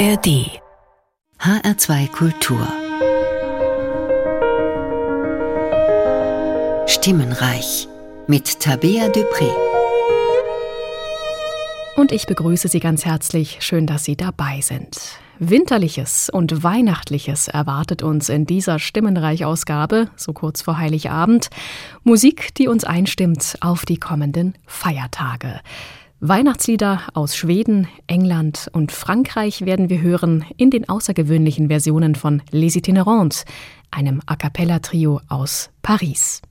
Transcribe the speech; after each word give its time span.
ARD 0.00 0.48
HR2 1.40 2.08
Kultur 2.08 2.66
Stimmenreich 6.86 7.86
mit 8.26 8.60
Tabea 8.60 9.08
Dupré. 9.08 9.50
Und 11.96 12.12
ich 12.12 12.24
begrüße 12.24 12.68
Sie 12.68 12.80
ganz 12.80 13.04
herzlich. 13.04 13.58
Schön, 13.60 13.86
dass 13.86 14.04
Sie 14.04 14.16
dabei 14.16 14.62
sind. 14.62 14.96
Winterliches 15.38 16.30
und 16.30 16.62
Weihnachtliches 16.62 17.48
erwartet 17.48 18.02
uns 18.02 18.30
in 18.30 18.46
dieser 18.46 18.78
Stimmenreich-Ausgabe, 18.78 20.08
so 20.16 20.32
kurz 20.32 20.62
vor 20.62 20.78
Heiligabend. 20.78 21.50
Musik, 22.04 22.54
die 22.54 22.68
uns 22.68 22.84
einstimmt 22.84 23.58
auf 23.60 23.84
die 23.84 23.98
kommenden 23.98 24.54
Feiertage. 24.66 25.60
Weihnachtslieder 26.22 27.00
aus 27.14 27.34
Schweden, 27.34 27.88
England 28.06 28.68
und 28.74 28.92
Frankreich 28.92 29.64
werden 29.64 29.88
wir 29.88 30.02
hören 30.02 30.44
in 30.58 30.68
den 30.68 30.86
außergewöhnlichen 30.86 31.68
Versionen 31.68 32.14
von 32.14 32.42
Les 32.50 32.76
Itinérantes, 32.76 33.46
einem 33.90 34.20
A 34.26 34.36
cappella-Trio 34.36 35.22
aus 35.28 35.70
Paris. 35.80 36.42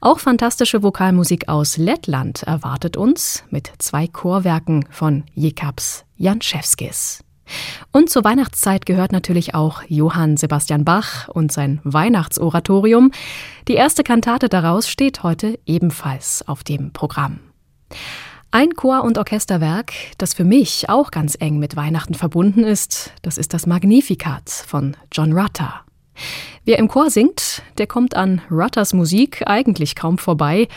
Auch 0.00 0.18
fantastische 0.18 0.82
Vokalmusik 0.82 1.48
aus 1.48 1.76
Lettland 1.76 2.42
erwartet 2.42 2.96
uns 2.96 3.44
mit 3.48 3.70
zwei 3.78 4.08
Chorwerken 4.08 4.86
von 4.90 5.22
Jekabs 5.34 6.04
Janczewskis. 6.16 7.22
Und 7.92 8.10
zur 8.10 8.24
Weihnachtszeit 8.24 8.86
gehört 8.86 9.12
natürlich 9.12 9.54
auch 9.54 9.82
Johann 9.86 10.36
Sebastian 10.36 10.84
Bach 10.84 11.28
und 11.28 11.52
sein 11.52 11.80
Weihnachtsoratorium. 11.84 13.12
Die 13.68 13.74
erste 13.74 14.02
Kantate 14.02 14.48
daraus 14.48 14.88
steht 14.88 15.22
heute 15.22 15.60
ebenfalls 15.64 16.42
auf 16.48 16.64
dem 16.64 16.92
Programm. 16.92 17.38
Ein 18.58 18.74
Chor- 18.74 19.04
und 19.04 19.18
Orchesterwerk, 19.18 19.92
das 20.16 20.32
für 20.32 20.44
mich 20.44 20.88
auch 20.88 21.10
ganz 21.10 21.36
eng 21.38 21.58
mit 21.58 21.76
Weihnachten 21.76 22.14
verbunden 22.14 22.64
ist, 22.64 23.12
das 23.20 23.36
ist 23.36 23.52
das 23.52 23.66
Magnificat 23.66 24.48
von 24.48 24.96
John 25.12 25.34
Rutter. 25.34 25.82
Wer 26.64 26.78
im 26.78 26.88
Chor 26.88 27.10
singt, 27.10 27.60
der 27.76 27.86
kommt 27.86 28.16
an 28.16 28.40
Rutters 28.50 28.94
Musik 28.94 29.42
eigentlich 29.44 29.94
kaum 29.94 30.16
vorbei. 30.16 30.68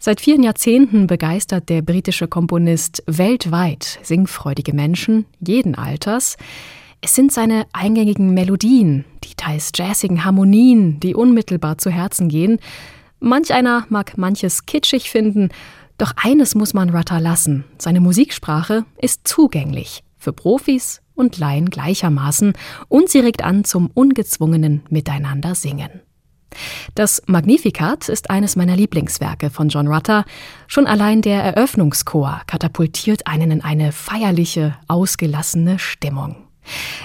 Seit 0.00 0.20
vielen 0.20 0.42
Jahrzehnten 0.42 1.06
begeistert 1.06 1.68
der 1.68 1.80
britische 1.80 2.26
Komponist 2.26 3.04
weltweit 3.06 4.00
singfreudige 4.02 4.72
Menschen 4.72 5.24
jeden 5.38 5.76
Alters. 5.76 6.38
Es 7.00 7.14
sind 7.14 7.30
seine 7.30 7.66
eingängigen 7.72 8.34
Melodien, 8.34 9.04
die 9.22 9.36
teils 9.36 9.70
jazzigen 9.76 10.24
Harmonien, 10.24 10.98
die 10.98 11.14
unmittelbar 11.14 11.78
zu 11.78 11.88
Herzen 11.88 12.28
gehen. 12.28 12.58
Manch 13.20 13.52
einer 13.52 13.86
mag 13.90 14.18
manches 14.18 14.66
kitschig 14.66 15.08
finden, 15.08 15.50
doch 15.98 16.12
eines 16.16 16.54
muss 16.54 16.74
man 16.74 16.90
Rutter 16.90 17.20
lassen. 17.20 17.64
Seine 17.78 18.00
Musiksprache 18.00 18.84
ist 18.96 19.26
zugänglich 19.26 20.02
für 20.16 20.32
Profis 20.32 21.02
und 21.14 21.38
Laien 21.38 21.70
gleichermaßen 21.70 22.54
und 22.88 23.08
sie 23.08 23.20
regt 23.20 23.42
an 23.44 23.64
zum 23.64 23.90
ungezwungenen 23.92 24.82
Miteinander 24.88 25.54
singen. 25.54 26.00
Das 26.94 27.22
Magnificat 27.26 28.08
ist 28.08 28.30
eines 28.30 28.56
meiner 28.56 28.76
Lieblingswerke 28.76 29.50
von 29.50 29.68
John 29.68 29.86
Rutter. 29.86 30.24
Schon 30.66 30.86
allein 30.86 31.20
der 31.20 31.42
Eröffnungschor 31.42 32.42
katapultiert 32.46 33.26
einen 33.26 33.50
in 33.50 33.60
eine 33.62 33.92
feierliche, 33.92 34.76
ausgelassene 34.88 35.78
Stimmung. 35.78 36.47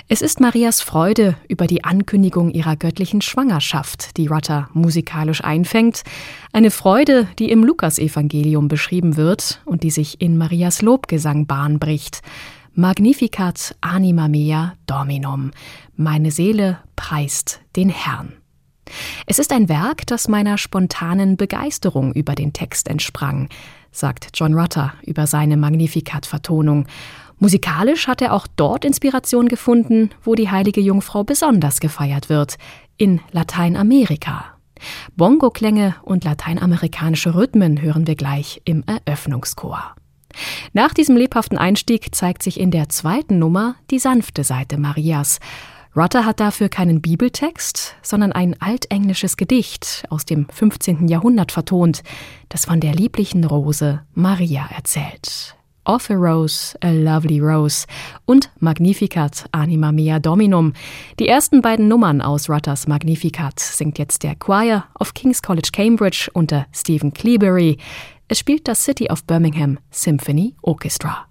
Es 0.08 0.22
ist 0.22 0.40
Marias 0.40 0.82
Freude 0.82 1.36
über 1.48 1.68
die 1.68 1.84
Ankündigung 1.84 2.52
ihrer 2.52 2.76
göttlichen 2.76 3.22
Schwangerschaft, 3.22 4.18
die 4.18 4.28
Rutter 4.28 4.70
musikalisch 4.74 5.44
einfängt, 5.44 6.04
eine 6.52 6.72
Freude, 6.72 7.28
die 7.40 7.52
im 7.52 7.64
Lukasevangelium 7.64 8.68
beschrieben 8.68 9.18
wird 9.18 9.62
und 9.66 9.84
die 9.84 9.92
sich 9.92 10.22
in 10.22 10.38
Marias 10.38 10.82
Lobgesang 10.82 11.48
Bahn 11.48 11.80
bricht. 11.80 12.22
Magnificat 12.76 13.76
anima 13.82 14.28
mea 14.28 14.74
dominum. 14.88 15.52
Meine 15.96 16.32
Seele 16.32 16.80
preist 16.96 17.62
den 17.76 17.90
Herrn. 17.90 18.34
Es 19.26 19.40
ist 19.40 19.52
ein 19.52 19.70
Werk, 19.70 20.06
das 20.08 20.28
meiner 20.28 20.58
spontanen 20.58 21.38
Begeisterung 21.38 22.14
über 22.14 22.36
den 22.36 22.54
Text 22.54 22.88
entsprang, 22.88 23.50
sagt 23.92 24.30
John 24.34 24.54
Rutter 24.56 24.94
über 25.04 25.28
seine 25.28 25.56
Magnificat-Vertonung 25.56 26.88
Musikalisch 27.40 28.08
hat 28.08 28.22
er 28.22 28.34
auch 28.34 28.48
dort 28.56 28.86
Inspiration 28.86 29.48
gefunden, 29.48 30.12
wo 30.24 30.36
die 30.36 30.50
heilige 30.50 30.82
Jungfrau 30.82 31.24
besonders 31.24 31.80
gefeiert 31.80 32.30
wird, 32.30 32.58
in 32.98 33.20
Lateinamerika. 33.32 34.46
Bongo-Klänge 35.16 35.96
und 36.04 36.24
lateinamerikanische 36.24 37.36
Rhythmen 37.36 37.82
hören 37.82 38.08
wir 38.08 38.16
gleich 38.16 38.62
im 38.66 38.84
Eröffnungschor. 38.86 39.96
Nach 40.74 40.94
diesem 40.94 41.16
lebhaften 41.16 41.58
Einstieg 41.58 42.14
zeigt 42.16 42.44
sich 42.44 42.60
in 42.60 42.72
der 42.72 42.90
zweiten 42.90 43.40
Nummer 43.40 43.76
die 43.92 44.00
sanfte 44.00 44.44
Seite 44.44 44.78
Marias. 44.78 45.40
Rutter 45.96 46.26
hat 46.26 46.40
dafür 46.40 46.70
keinen 46.70 47.02
Bibeltext, 47.02 47.96
sondern 48.02 48.32
ein 48.32 48.60
altenglisches 48.60 49.38
Gedicht 49.38 50.06
aus 50.10 50.26
dem 50.26 50.48
15. 50.50 51.08
Jahrhundert 51.08 51.52
vertont, 51.52 52.02
das 52.50 52.66
von 52.66 52.80
der 52.80 52.96
lieblichen 52.96 53.44
Rose 53.44 54.02
Maria 54.16 54.68
erzählt. 54.76 55.56
Off 55.86 56.10
a 56.10 56.16
Rose, 56.16 56.78
a 56.82 56.92
Lovely 56.92 57.40
Rose 57.40 57.86
und 58.26 58.50
Magnificat 58.60 59.46
Anima 59.52 59.92
Mea 59.92 60.20
Dominum. 60.20 60.74
Die 61.20 61.28
ersten 61.28 61.62
beiden 61.62 61.88
Nummern 61.88 62.22
aus 62.22 62.50
Rutters 62.50 62.88
Magnificat 62.88 63.60
singt 63.60 64.00
jetzt 64.00 64.24
der 64.24 64.36
Choir 64.36 64.86
of 65.00 65.14
King's 65.14 65.42
College 65.42 65.70
Cambridge 65.74 66.30
unter 66.34 66.68
Stephen 66.72 67.14
Cleabury. 67.14 67.78
Es 68.28 68.40
spielt 68.40 68.68
das 68.68 68.84
City 68.84 69.10
of 69.10 69.26
Birmingham 69.26 69.80
Symphony 69.92 70.56
Orchestra. 70.62 71.28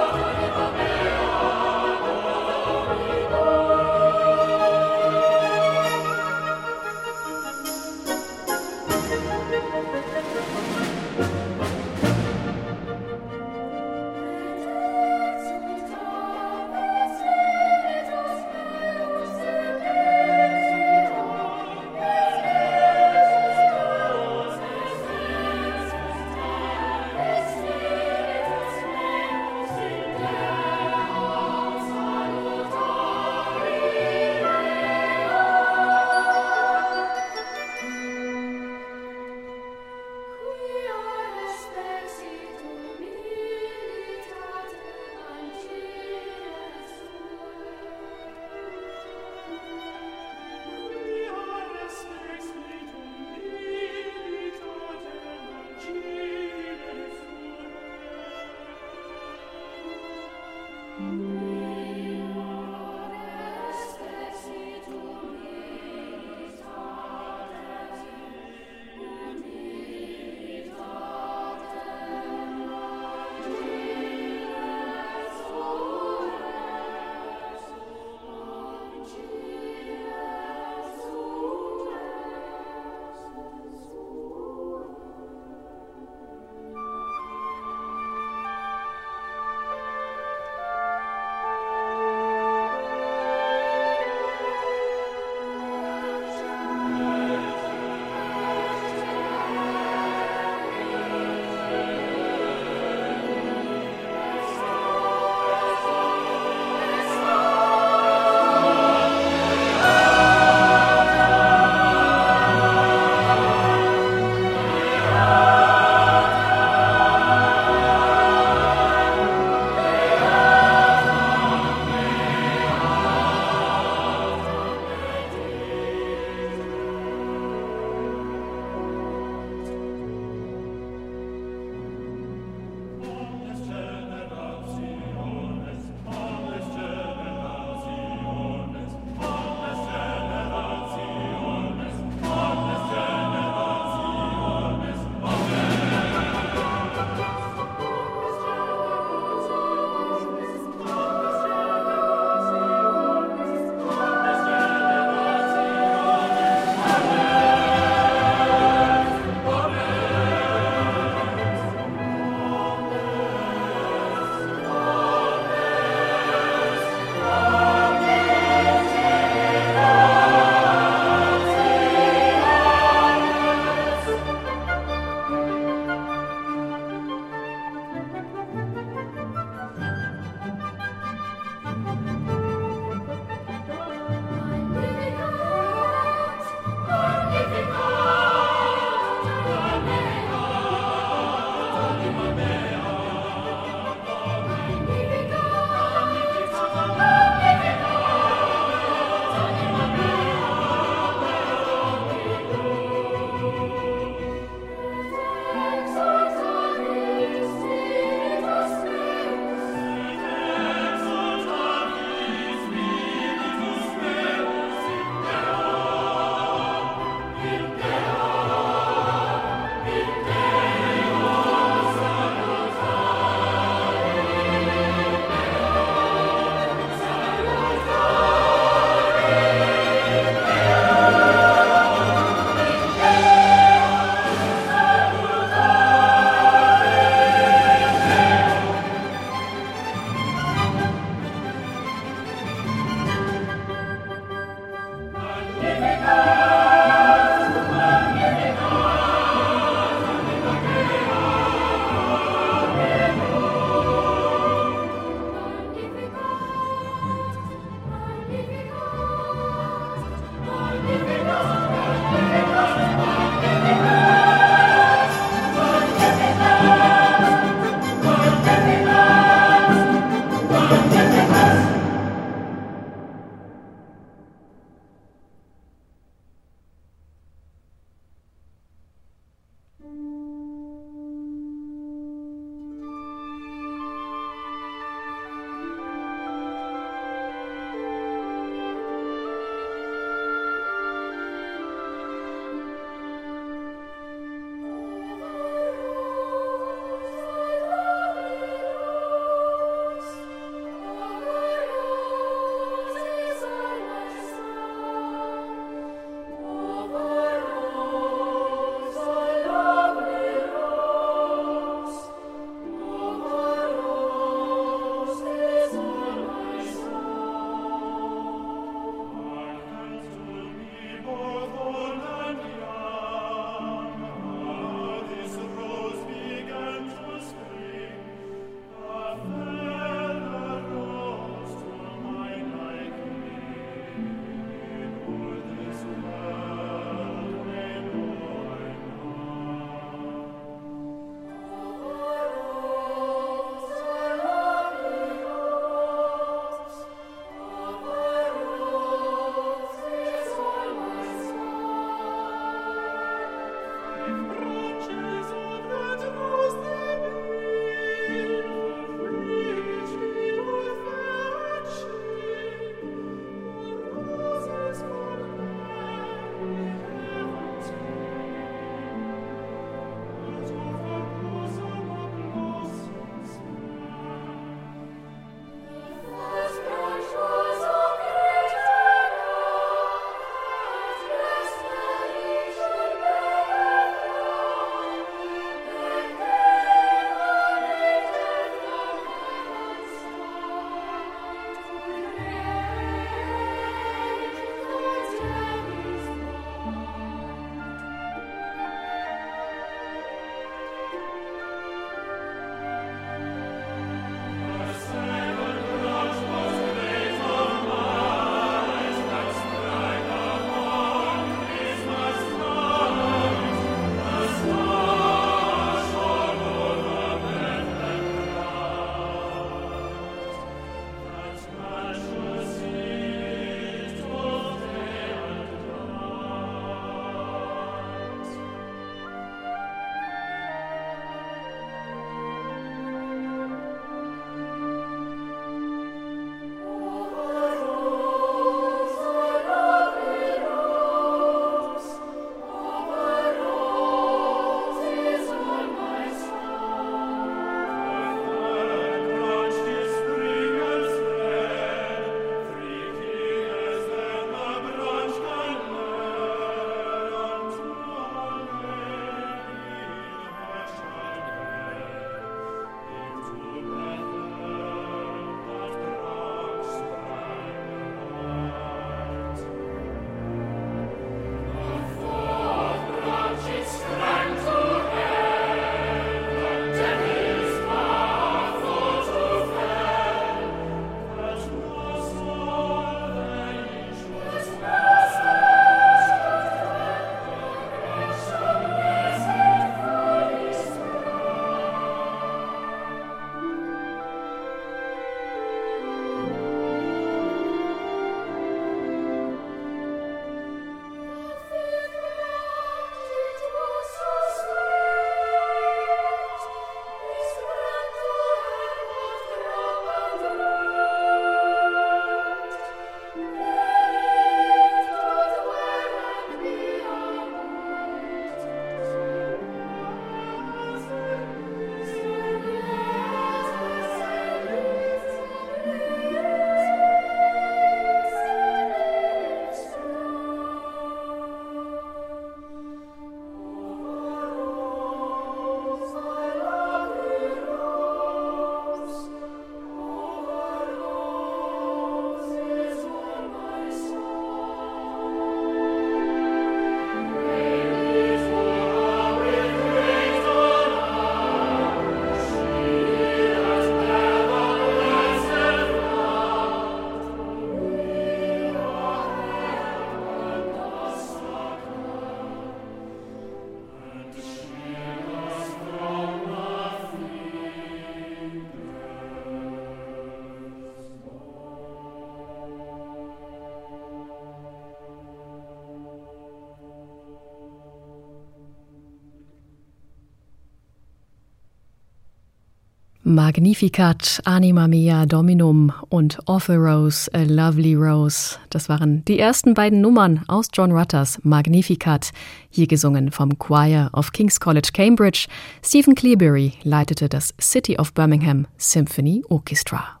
Magnificat, 583.08 584.20
Anima 584.24 584.66
Mea 584.66 585.06
Dominum 585.06 585.72
und 585.90 586.18
Off 586.26 586.50
a 586.50 586.56
Rose, 586.56 587.08
A 587.14 587.22
Lovely 587.22 587.76
Rose. 587.76 588.36
Das 588.50 588.68
waren 588.68 589.04
die 589.04 589.20
ersten 589.20 589.54
beiden 589.54 589.80
Nummern 589.80 590.24
aus 590.26 590.48
John 590.52 590.72
Rutters 590.72 591.20
Magnificat, 591.22 592.10
hier 592.50 592.66
gesungen 592.66 593.12
vom 593.12 593.38
Choir 593.38 593.90
of 593.92 594.10
King's 594.10 594.40
College 594.40 594.70
Cambridge. 594.72 595.28
Stephen 595.64 595.94
Clearbury 595.94 596.54
leitete 596.64 597.08
das 597.08 597.32
City 597.40 597.78
of 597.78 597.94
Birmingham 597.94 598.48
Symphony 598.56 599.22
Orchestra. 599.28 600.00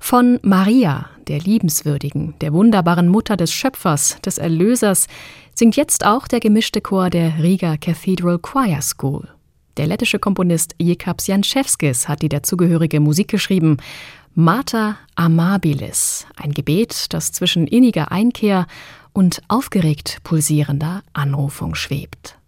Von 0.00 0.40
Maria, 0.40 1.10
der 1.28 1.40
liebenswürdigen, 1.40 2.32
der 2.40 2.54
wunderbaren 2.54 3.08
Mutter 3.08 3.36
des 3.36 3.52
Schöpfers, 3.52 4.16
des 4.24 4.38
Erlösers, 4.38 5.08
singt 5.54 5.76
jetzt 5.76 6.06
auch 6.06 6.26
der 6.26 6.40
gemischte 6.40 6.80
Chor 6.80 7.10
der 7.10 7.42
Riga 7.42 7.76
Cathedral 7.76 8.38
Choir 8.38 8.80
School. 8.80 9.28
Der 9.76 9.86
lettische 9.86 10.18
Komponist 10.18 10.74
Jekabs 10.78 11.26
Janczewskis 11.26 12.08
hat 12.08 12.22
die 12.22 12.28
dazugehörige 12.28 13.00
Musik 13.00 13.28
geschrieben. 13.28 13.78
Mater 14.34 14.96
Amabilis, 15.14 16.26
ein 16.36 16.52
Gebet, 16.52 17.12
das 17.12 17.32
zwischen 17.32 17.66
inniger 17.66 18.12
Einkehr 18.12 18.66
und 19.12 19.42
aufgeregt 19.48 20.18
pulsierender 20.24 21.02
Anrufung 21.12 21.74
schwebt. 21.74 22.38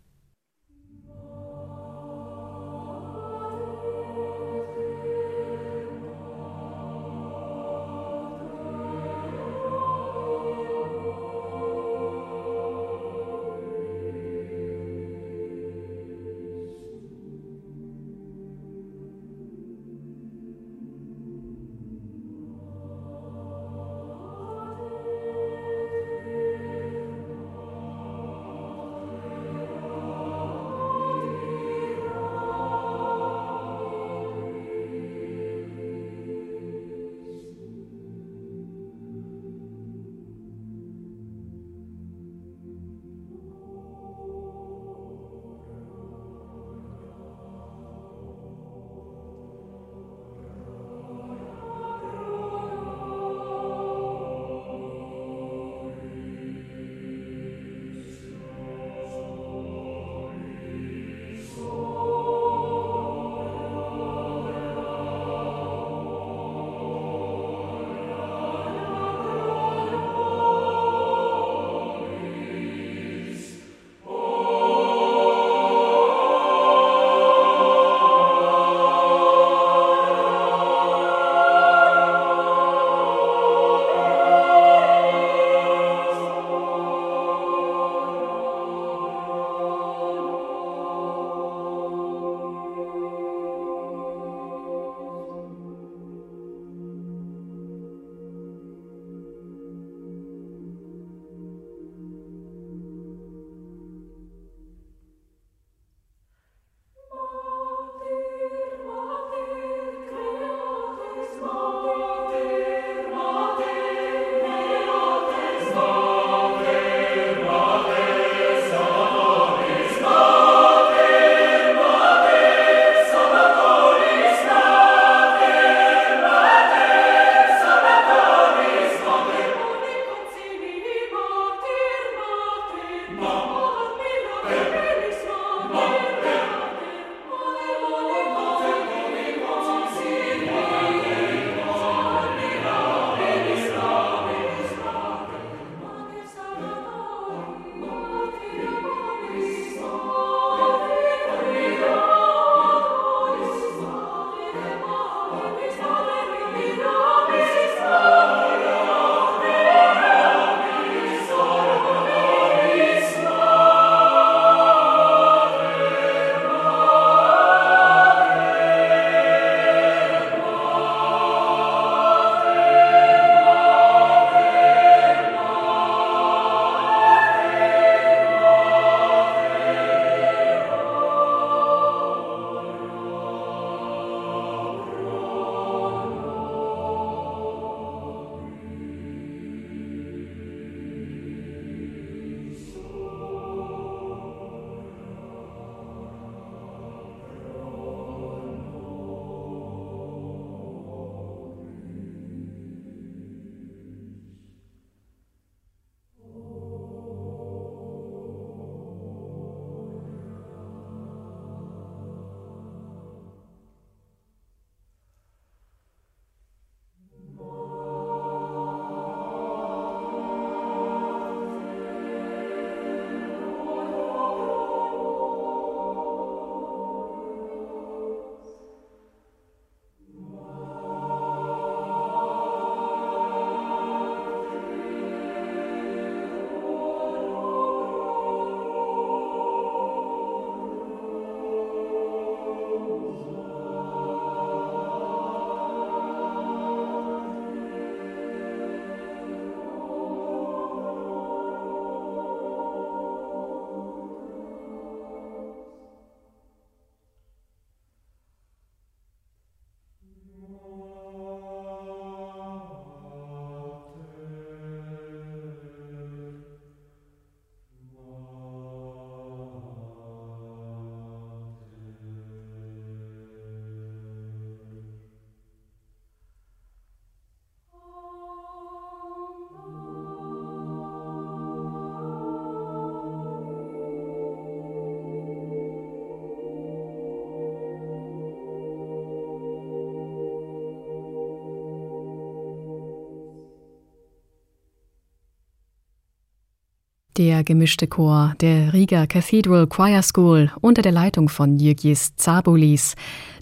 Der 297.17 297.45
gemischte 297.45 297.87
Chor 297.87 298.35
der 298.41 298.73
Riga 298.73 299.07
Cathedral 299.07 299.69
Choir 299.69 300.03
School 300.03 300.51
unter 300.61 300.83
der 300.83 300.91
Leitung 300.91 301.29
von 301.29 301.61
Jürgis 301.61 302.17
Zabulis. 302.17 302.97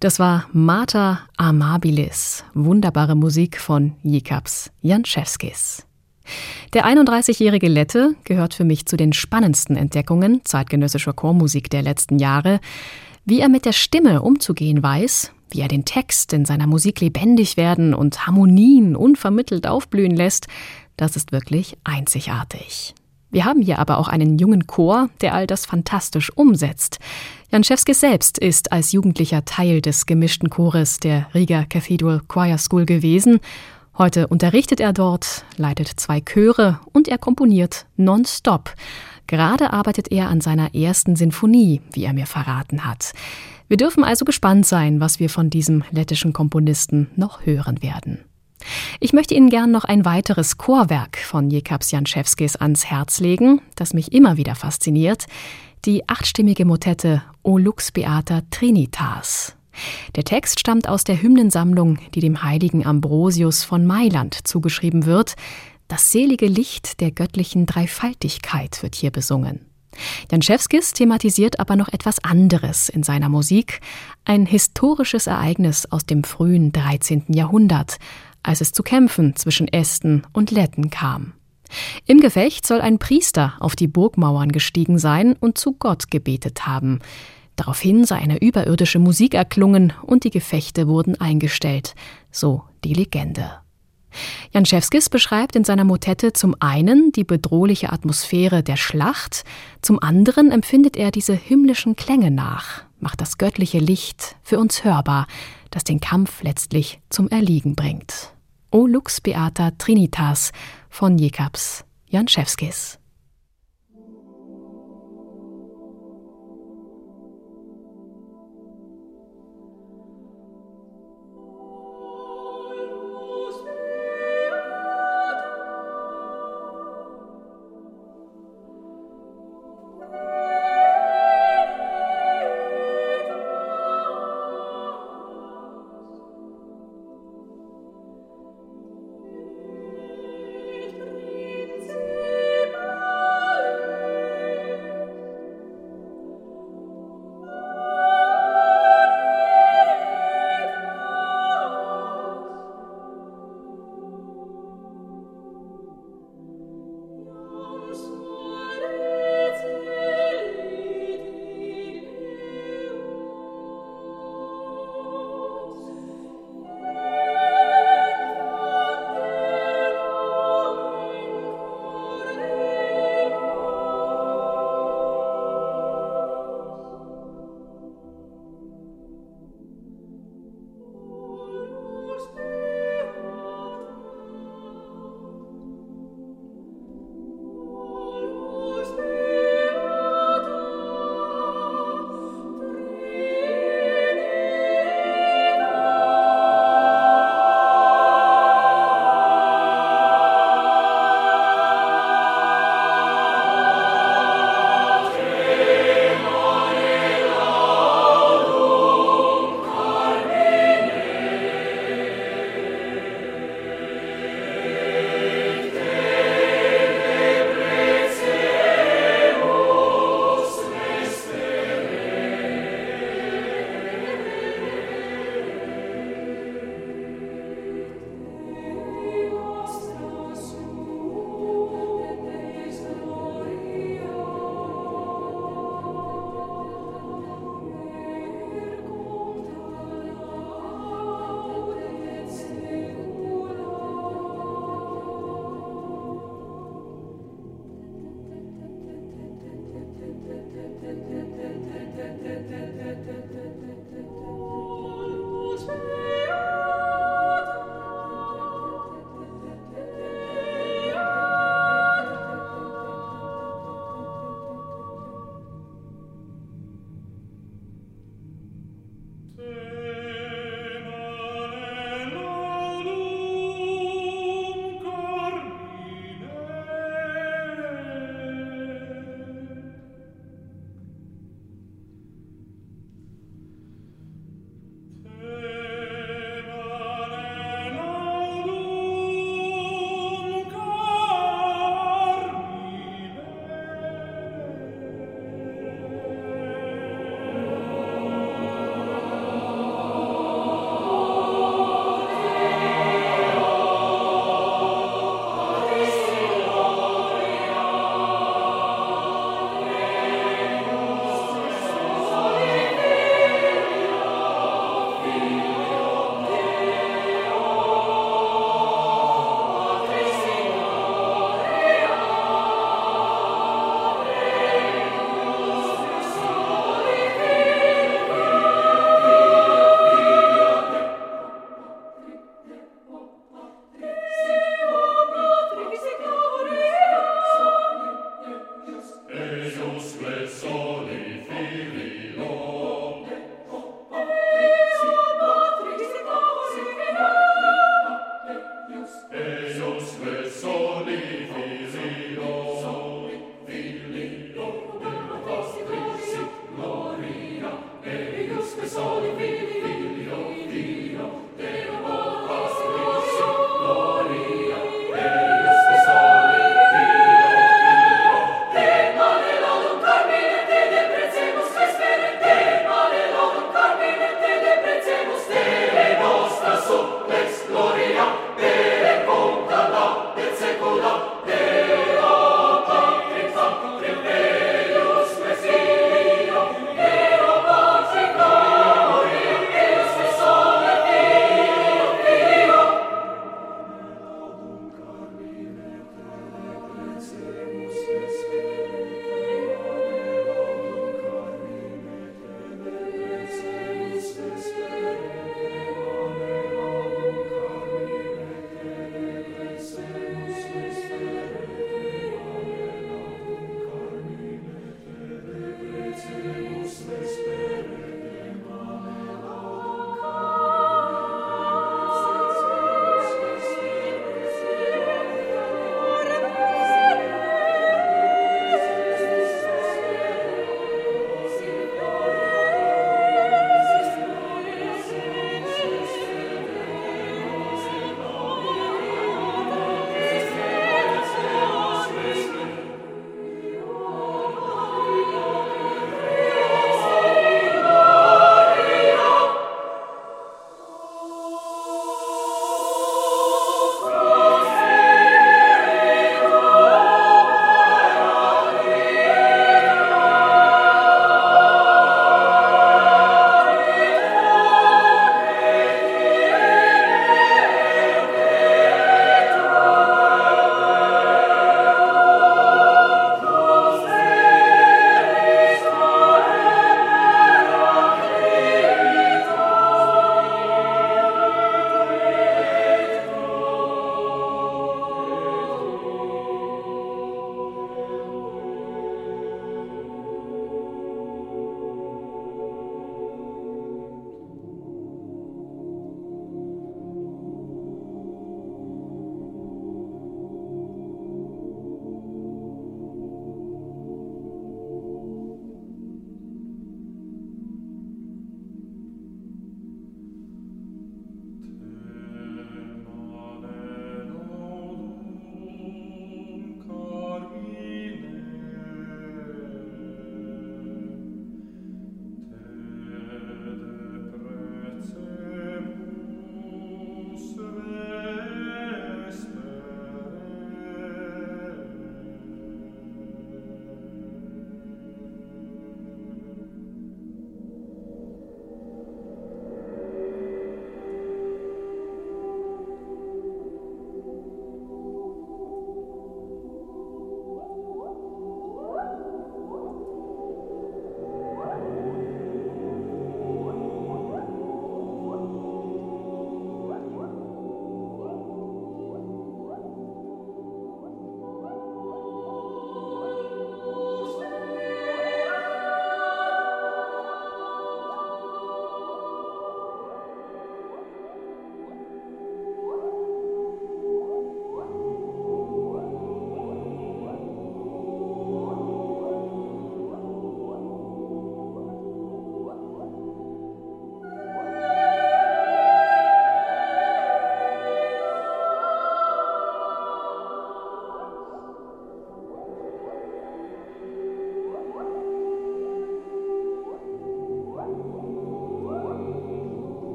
Das 0.00 0.18
war 0.18 0.46
Mater 0.54 1.20
Amabilis, 1.36 2.44
wunderbare 2.54 3.14
Musik 3.14 3.60
von 3.60 3.92
Jikaps 4.02 4.70
Janczewskis. 4.80 5.84
Der 6.72 6.86
31-jährige 6.86 7.68
Lette 7.68 8.14
gehört 8.24 8.54
für 8.54 8.64
mich 8.64 8.86
zu 8.86 8.96
den 8.96 9.12
spannendsten 9.12 9.76
Entdeckungen 9.76 10.40
zeitgenössischer 10.44 11.12
Chormusik 11.12 11.68
der 11.68 11.82
letzten 11.82 12.18
Jahre. 12.18 12.60
Wie 13.26 13.40
er 13.40 13.50
mit 13.50 13.66
der 13.66 13.72
Stimme 13.72 14.22
umzugehen 14.22 14.82
weiß, 14.82 15.30
wie 15.50 15.60
er 15.60 15.68
den 15.68 15.84
Text 15.84 16.32
in 16.32 16.46
seiner 16.46 16.66
Musik 16.66 17.02
lebendig 17.02 17.58
werden 17.58 17.92
und 17.92 18.26
Harmonien 18.26 18.96
unvermittelt 18.96 19.66
aufblühen 19.66 20.16
lässt, 20.16 20.46
das 20.96 21.16
ist 21.16 21.32
wirklich 21.32 21.76
einzigartig. 21.84 22.94
Wir 23.30 23.44
haben 23.44 23.60
hier 23.60 23.78
aber 23.78 23.98
auch 23.98 24.08
einen 24.08 24.38
jungen 24.38 24.66
Chor, 24.66 25.10
der 25.20 25.34
all 25.34 25.46
das 25.46 25.66
fantastisch 25.66 26.30
umsetzt. 26.34 26.98
Janczewskis 27.50 28.00
selbst 28.00 28.38
ist 28.38 28.72
als 28.72 28.92
Jugendlicher 28.92 29.44
Teil 29.44 29.82
des 29.82 30.06
gemischten 30.06 30.50
Chores 30.50 30.98
der 30.98 31.26
Riga 31.34 31.64
Cathedral 31.64 32.20
Choir 32.26 32.58
School 32.58 32.86
gewesen. 32.86 33.40
Heute 33.96 34.28
unterrichtet 34.28 34.80
er 34.80 34.92
dort, 34.92 35.44
leitet 35.56 35.88
zwei 35.88 36.20
Chöre 36.20 36.80
und 36.92 37.08
er 37.08 37.18
komponiert 37.18 37.86
nonstop. 37.96 38.72
Gerade 39.26 39.72
arbeitet 39.72 40.10
er 40.10 40.28
an 40.30 40.40
seiner 40.40 40.74
ersten 40.74 41.16
Sinfonie, 41.16 41.82
wie 41.92 42.04
er 42.04 42.14
mir 42.14 42.26
verraten 42.26 42.84
hat. 42.86 43.12
Wir 43.68 43.76
dürfen 43.76 44.04
also 44.04 44.24
gespannt 44.24 44.64
sein, 44.64 45.00
was 45.00 45.20
wir 45.20 45.28
von 45.28 45.50
diesem 45.50 45.84
lettischen 45.90 46.32
Komponisten 46.32 47.08
noch 47.16 47.44
hören 47.44 47.82
werden. 47.82 48.24
Ich 49.00 49.12
möchte 49.12 49.34
Ihnen 49.34 49.50
gern 49.50 49.70
noch 49.70 49.84
ein 49.84 50.04
weiteres 50.04 50.58
Chorwerk 50.58 51.18
von 51.18 51.50
Jekaps 51.50 51.90
Janczewskis 51.90 52.56
ans 52.56 52.86
Herz 52.86 53.20
legen, 53.20 53.60
das 53.76 53.94
mich 53.94 54.12
immer 54.12 54.36
wieder 54.36 54.54
fasziniert, 54.54 55.26
die 55.84 56.08
achtstimmige 56.08 56.64
Motette 56.64 57.22
O 57.42 57.58
Lux 57.58 57.92
Beata 57.92 58.42
Trinitas. 58.50 59.54
Der 60.16 60.24
Text 60.24 60.58
stammt 60.60 60.88
aus 60.88 61.04
der 61.04 61.22
Hymnensammlung, 61.22 61.98
die 62.14 62.20
dem 62.20 62.42
heiligen 62.42 62.84
Ambrosius 62.84 63.64
von 63.64 63.86
Mailand 63.86 64.46
zugeschrieben 64.46 65.06
wird. 65.06 65.34
Das 65.86 66.10
selige 66.10 66.46
Licht 66.46 67.00
der 67.00 67.12
göttlichen 67.12 67.66
Dreifaltigkeit 67.66 68.82
wird 68.82 68.94
hier 68.94 69.10
besungen. 69.10 69.68
Janczewskis 70.30 70.92
thematisiert 70.92 71.58
aber 71.60 71.76
noch 71.76 71.88
etwas 71.88 72.22
anderes 72.22 72.88
in 72.88 73.02
seiner 73.02 73.28
Musik, 73.28 73.80
ein 74.24 74.46
historisches 74.46 75.26
Ereignis 75.26 75.86
aus 75.90 76.06
dem 76.06 76.24
frühen 76.24 76.72
13. 76.72 77.24
Jahrhundert, 77.28 77.98
als 78.42 78.60
es 78.60 78.72
zu 78.72 78.82
Kämpfen 78.82 79.36
zwischen 79.36 79.68
Esten 79.68 80.22
und 80.32 80.50
Letten 80.50 80.90
kam. 80.90 81.32
Im 82.06 82.20
Gefecht 82.20 82.66
soll 82.66 82.80
ein 82.80 82.98
Priester 82.98 83.54
auf 83.60 83.76
die 83.76 83.88
Burgmauern 83.88 84.52
gestiegen 84.52 84.98
sein 84.98 85.34
und 85.38 85.58
zu 85.58 85.72
Gott 85.72 86.10
gebetet 86.10 86.66
haben. 86.66 87.00
Daraufhin 87.56 88.04
sei 88.04 88.16
eine 88.16 88.40
überirdische 88.40 88.98
Musik 88.98 89.34
erklungen 89.34 89.92
und 90.02 90.24
die 90.24 90.30
Gefechte 90.30 90.86
wurden 90.86 91.20
eingestellt, 91.20 91.94
so 92.30 92.62
die 92.84 92.94
Legende. 92.94 93.50
Janczewskis 94.52 95.10
beschreibt 95.10 95.54
in 95.56 95.64
seiner 95.64 95.84
Motette 95.84 96.32
zum 96.32 96.54
einen 96.60 97.12
die 97.12 97.24
bedrohliche 97.24 97.92
Atmosphäre 97.92 98.62
der 98.62 98.76
Schlacht, 98.76 99.44
zum 99.82 100.02
anderen 100.02 100.50
empfindet 100.50 100.96
er 100.96 101.10
diese 101.10 101.34
himmlischen 101.34 101.96
Klänge 101.96 102.30
nach, 102.30 102.84
macht 103.00 103.20
das 103.20 103.38
göttliche 103.38 103.78
Licht 103.78 104.36
für 104.42 104.58
uns 104.58 104.84
hörbar, 104.84 105.26
das 105.70 105.84
den 105.84 106.00
Kampf 106.00 106.42
letztlich 106.42 107.00
zum 107.10 107.28
Erliegen 107.28 107.74
bringt. 107.74 108.32
O 108.70 108.86
Lux 108.86 109.20
Beata 109.20 109.70
Trinitas 109.72 110.52
von 110.90 111.18
Jekaps 111.18 111.84
Janczewskis. 112.08 112.98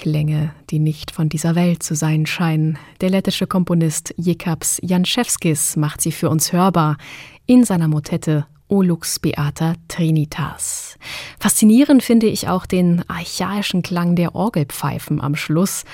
Klänge, 0.00 0.54
die 0.70 0.78
nicht 0.78 1.10
von 1.10 1.28
dieser 1.28 1.54
Welt 1.54 1.82
zu 1.82 1.94
sein 1.94 2.24
scheinen. 2.24 2.78
Der 3.02 3.10
lettische 3.10 3.46
Komponist 3.46 4.14
Jekaps 4.16 4.80
Janszewskis 4.82 5.76
macht 5.76 6.00
sie 6.00 6.10
für 6.10 6.30
uns 6.30 6.54
hörbar 6.54 6.96
in 7.44 7.64
seiner 7.64 7.86
Motette 7.86 8.46
O 8.68 8.80
Lux 8.80 9.18
Beata 9.18 9.74
Trinitas. 9.88 10.98
Faszinierend 11.38 12.02
finde 12.02 12.28
ich 12.28 12.48
auch 12.48 12.64
den 12.64 13.04
archaischen 13.10 13.82
Klang 13.82 14.16
der 14.16 14.34
Orgelpfeifen 14.34 15.20
am 15.20 15.36
Schluss. 15.36 15.84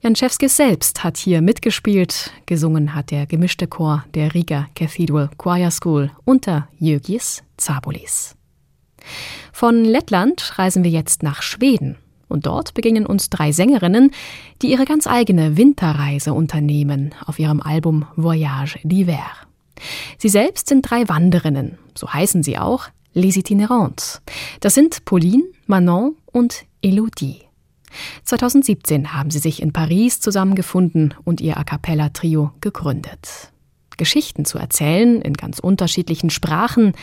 Janczewskis 0.00 0.56
selbst 0.56 1.04
hat 1.04 1.16
hier 1.16 1.40
mitgespielt. 1.40 2.32
Gesungen 2.46 2.96
hat 2.96 3.12
der 3.12 3.26
gemischte 3.26 3.68
Chor 3.68 4.04
der 4.14 4.34
Riga 4.34 4.66
Cathedral 4.74 5.30
Choir 5.36 5.70
School 5.70 6.10
unter 6.24 6.68
Jögis 6.80 7.44
Zabulis. 7.56 8.34
Von 9.52 9.84
Lettland 9.84 10.58
reisen 10.58 10.82
wir 10.82 10.90
jetzt 10.90 11.22
nach 11.22 11.42
Schweden. 11.42 11.96
Und 12.32 12.46
dort 12.46 12.72
begegnen 12.72 13.04
uns 13.04 13.28
drei 13.28 13.52
Sängerinnen, 13.52 14.10
die 14.62 14.70
ihre 14.70 14.86
ganz 14.86 15.06
eigene 15.06 15.58
Winterreise 15.58 16.32
unternehmen 16.32 17.14
auf 17.26 17.38
ihrem 17.38 17.60
Album 17.60 18.06
Voyage 18.16 18.78
d'hiver. 18.84 19.20
Sie 20.16 20.30
selbst 20.30 20.68
sind 20.68 20.88
drei 20.88 21.08
Wanderinnen, 21.08 21.76
so 21.94 22.10
heißen 22.10 22.42
sie 22.42 22.58
auch, 22.58 22.88
Les 23.14 23.36
Itinérantes. 23.36 24.22
Das 24.60 24.74
sind 24.74 25.04
Pauline, 25.04 25.44
Manon 25.66 26.16
und 26.24 26.64
Elodie. 26.80 27.42
2017 28.24 29.12
haben 29.12 29.30
sie 29.30 29.38
sich 29.38 29.60
in 29.60 29.74
Paris 29.74 30.20
zusammengefunden 30.20 31.12
und 31.24 31.42
ihr 31.42 31.58
A 31.58 31.64
cappella 31.64 32.08
Trio 32.08 32.52
gegründet. 32.62 33.52
Geschichten 33.98 34.46
zu 34.46 34.56
erzählen 34.56 35.20
in 35.20 35.34
ganz 35.34 35.58
unterschiedlichen 35.58 36.30
Sprachen, 36.30 36.94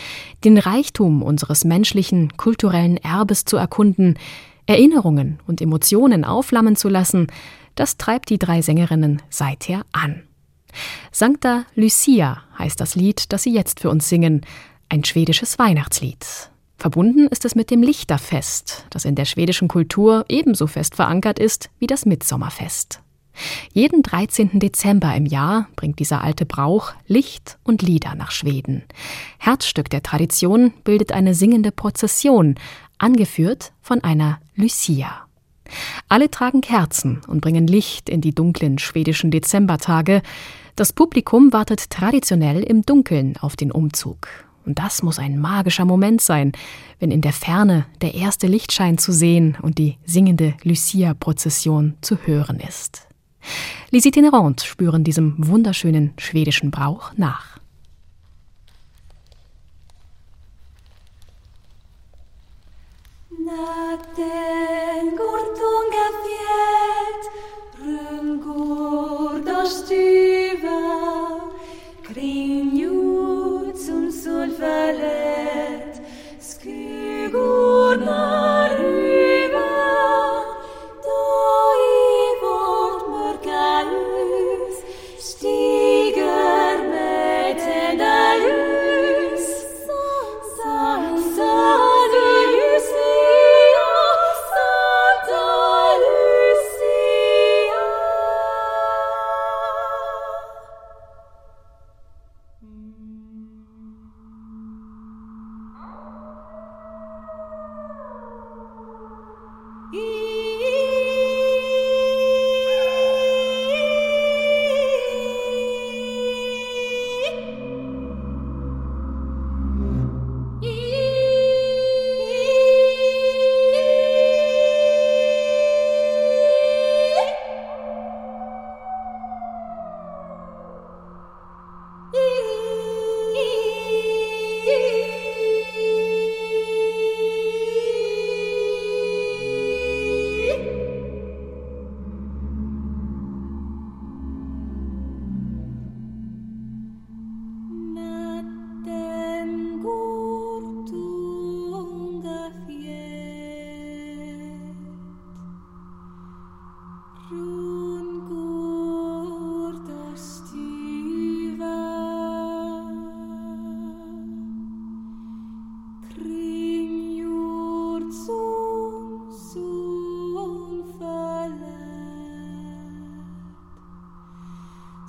den 0.43 0.57
Reichtum 0.57 1.21
unseres 1.21 1.63
menschlichen, 1.63 2.35
kulturellen 2.35 2.97
Erbes 2.97 3.45
zu 3.45 3.57
erkunden, 3.57 4.17
Erinnerungen 4.69 5.39
und 5.47 5.62
Emotionen 5.62 6.23
aufflammen 6.23 6.75
zu 6.75 6.89
lassen, 6.89 7.25
das 7.73 7.97
treibt 7.97 8.29
die 8.29 8.38
drei 8.38 8.62
Sängerinnen 8.62 9.19
seither 9.32 9.82
an. 9.91 10.21
Sancta 11.12 11.65
Lucia 11.73 12.43
heißt 12.60 12.79
das 12.79 12.93
Lied, 12.93 13.34
das 13.34 13.41
sie 13.41 13.51
jetzt 13.51 13.79
für 13.79 13.89
uns 13.89 14.08
singen, 14.08 14.45
ein 14.88 15.03
schwedisches 15.03 15.58
Weihnachtslied. 15.58 16.51
Verbunden 16.77 17.25
ist 17.27 17.45
es 17.45 17.55
mit 17.55 17.71
dem 17.71 17.82
Lichterfest, 17.82 18.86
das 18.91 19.05
in 19.05 19.15
der 19.15 19.25
schwedischen 19.25 19.67
Kultur 19.67 20.23
ebenso 20.29 20.67
fest 20.67 20.93
verankert 20.95 21.39
ist 21.39 21.71
wie 21.79 21.88
das 21.88 22.05
Mitsommerfest. 22.05 23.01
Jeden 23.73 24.03
13. 24.03 24.60
Dezember 24.60 25.15
im 25.15 25.25
Jahr 25.25 25.67
bringt 25.77 25.97
dieser 25.97 26.23
alte 26.23 26.45
Brauch 26.45 26.91
Licht 27.08 27.58
und 27.63 27.82
Lieder 27.82 28.13
nach 28.13 28.29
Schweden. 28.29 28.84
Herzstück 29.39 29.89
der 29.89 30.03
Tradition 30.03 30.73
bildet 30.84 31.12
eine 31.12 31.34
singende 31.34 31.71
Prozession, 31.71 32.55
angeführt 32.99 33.73
von 33.81 34.03
einer 34.03 34.39
Lucia. 34.55 35.25
Alle 36.07 36.31
tragen 36.31 36.62
Kerzen 36.62 37.21
und 37.27 37.41
bringen 37.41 37.67
Licht 37.67 38.09
in 38.09 38.21
die 38.21 38.33
dunklen 38.33 38.79
schwedischen 38.79 39.31
Dezembertage. 39.31 40.21
Das 40.75 40.93
Publikum 40.93 41.53
wartet 41.53 41.89
traditionell 41.89 42.63
im 42.63 42.83
Dunkeln 42.83 43.38
auf 43.38 43.55
den 43.55 43.71
Umzug. 43.71 44.27
Und 44.65 44.79
das 44.79 45.03
muss 45.03 45.19
ein 45.19 45.39
magischer 45.39 45.85
Moment 45.85 46.21
sein, 46.21 46.51
wenn 46.99 47.12
in 47.12 47.21
der 47.21 47.33
Ferne 47.33 47.85
der 48.01 48.13
erste 48.13 48.47
Lichtschein 48.47 48.97
zu 48.97 49.12
sehen 49.12 49.57
und 49.62 49.77
die 49.77 49.97
singende 50.05 50.53
Lucia-Prozession 50.63 51.95
zu 52.01 52.17
hören 52.25 52.59
ist. 52.59 53.07
Les 53.89 54.05
Itinérantes 54.05 54.65
spüren 54.65 55.03
diesem 55.03 55.35
wunderschönen 55.38 56.13
schwedischen 56.17 56.71
Brauch 56.71 57.12
nach. 57.15 57.59
Natten 63.49 65.15
går 65.17 65.39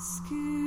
Scoot. 0.00 0.59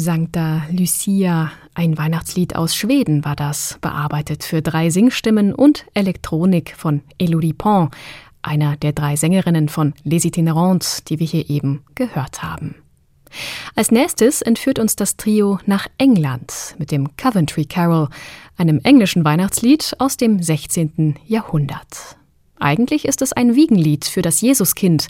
Sancta 0.00 0.62
Lucia, 0.70 1.52
ein 1.74 1.98
Weihnachtslied 1.98 2.56
aus 2.56 2.74
Schweden 2.74 3.22
war 3.22 3.36
das, 3.36 3.76
bearbeitet 3.82 4.44
für 4.44 4.62
drei 4.62 4.88
Singstimmen 4.88 5.54
und 5.54 5.84
Elektronik 5.92 6.74
von 6.74 7.02
Elodie 7.18 7.52
Pont, 7.52 7.94
einer 8.40 8.78
der 8.78 8.92
drei 8.92 9.16
Sängerinnen 9.16 9.68
von 9.68 9.92
Les 10.02 10.24
Itinérantes, 10.24 11.04
die 11.04 11.20
wir 11.20 11.26
hier 11.26 11.50
eben 11.50 11.84
gehört 11.94 12.42
haben. 12.42 12.76
Als 13.76 13.90
nächstes 13.90 14.40
entführt 14.40 14.78
uns 14.78 14.96
das 14.96 15.18
Trio 15.18 15.58
nach 15.66 15.86
England 15.98 16.76
mit 16.78 16.90
dem 16.90 17.14
Coventry 17.16 17.66
Carol, 17.66 18.08
einem 18.56 18.80
englischen 18.82 19.24
Weihnachtslied 19.24 19.96
aus 19.98 20.16
dem 20.16 20.42
16. 20.42 21.18
Jahrhundert. 21.26 22.16
Eigentlich 22.58 23.06
ist 23.06 23.22
es 23.22 23.32
ein 23.32 23.54
Wiegenlied 23.54 24.04
für 24.04 24.22
das 24.22 24.40
Jesuskind, 24.40 25.08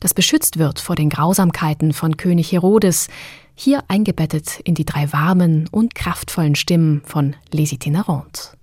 das 0.00 0.14
beschützt 0.14 0.58
wird 0.58 0.80
vor 0.80 0.96
den 0.96 1.10
Grausamkeiten 1.10 1.92
von 1.92 2.16
König 2.16 2.52
Herodes, 2.52 3.08
hier 3.60 3.84
eingebettet 3.88 4.60
in 4.64 4.74
die 4.74 4.84
drei 4.84 5.12
warmen 5.12 5.68
und 5.70 5.94
kraftvollen 5.94 6.54
Stimmen 6.54 7.02
von 7.04 7.36
Les 7.52 7.72
Itinérantes. 7.72 8.56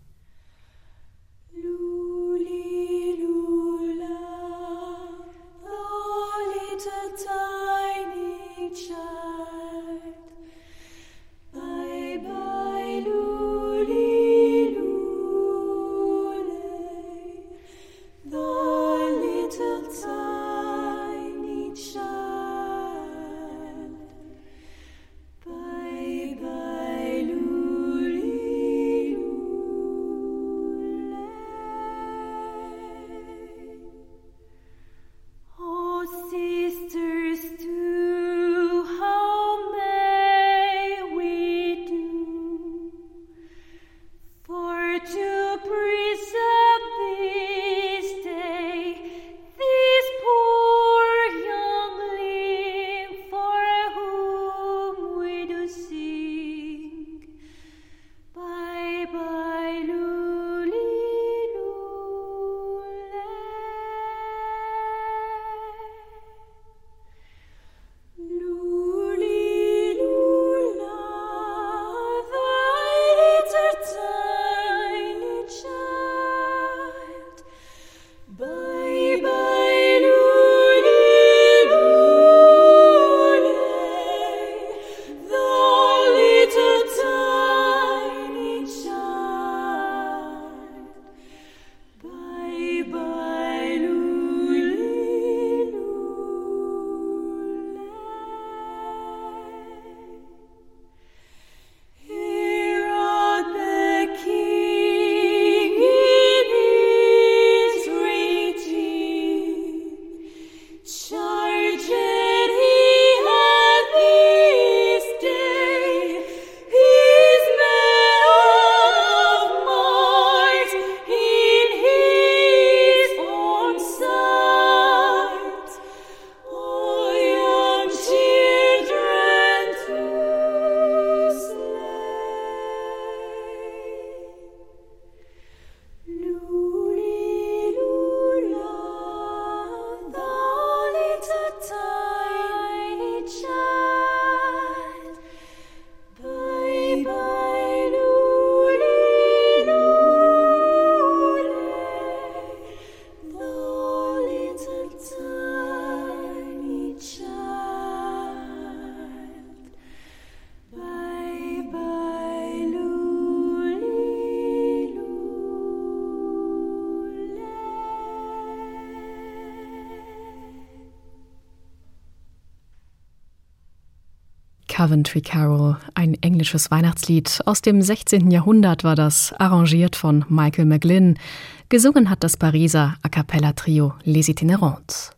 Coventry 174.88 175.20
Carol, 175.20 175.76
ein 175.96 176.14
englisches 176.22 176.72
Weihnachtslied 176.72 177.42
aus 177.46 177.62
dem 177.62 177.82
16. 177.82 178.32
Jahrhundert 178.32 178.86
war 178.86 178.96
das, 178.96 179.34
arrangiert 179.38 179.98
von 179.98 180.24
Michael 180.30 180.64
McGlynn. 180.64 181.20
Gesungen 181.68 182.10
hat 182.10 182.24
das 182.24 182.38
Pariser 182.38 182.96
A 183.02 183.10
cappella 183.10 183.52
Trio 183.52 183.96
Les 184.06 184.30
Itinérantes. 184.30 185.12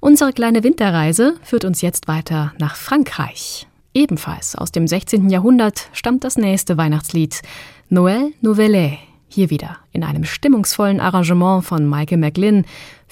Unsere 0.00 0.34
kleine 0.34 0.62
Winterreise 0.62 1.36
führt 1.42 1.64
uns 1.64 1.80
jetzt 1.80 2.06
weiter 2.06 2.52
nach 2.58 2.76
Frankreich. 2.76 3.66
Ebenfalls 3.94 4.54
aus 4.54 4.72
dem 4.72 4.86
16. 4.86 5.30
Jahrhundert 5.30 5.88
stammt 5.94 6.22
das 6.22 6.36
nächste 6.36 6.76
Weihnachtslied 6.76 7.40
Noël 7.88 8.34
Nouvelle 8.42 8.98
hier 9.26 9.48
wieder 9.48 9.78
in 9.92 10.04
einem 10.04 10.24
stimmungsvollen 10.24 11.00
Arrangement 11.00 11.64
von 11.64 11.88
Michael 11.88 12.18
McGlynn 12.18 12.66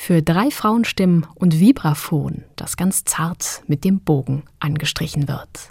für 0.05 0.21
drei 0.21 0.51
Frauenstimmen 0.51 1.27
und 1.35 1.61
Vibraphon, 1.61 2.45
das 2.57 2.77
ganz 2.77 3.05
zart 3.05 3.63
mit 3.69 3.85
dem 3.85 4.01
Bogen 4.01 4.43
angestrichen 4.61 5.29
wird. 5.29 5.71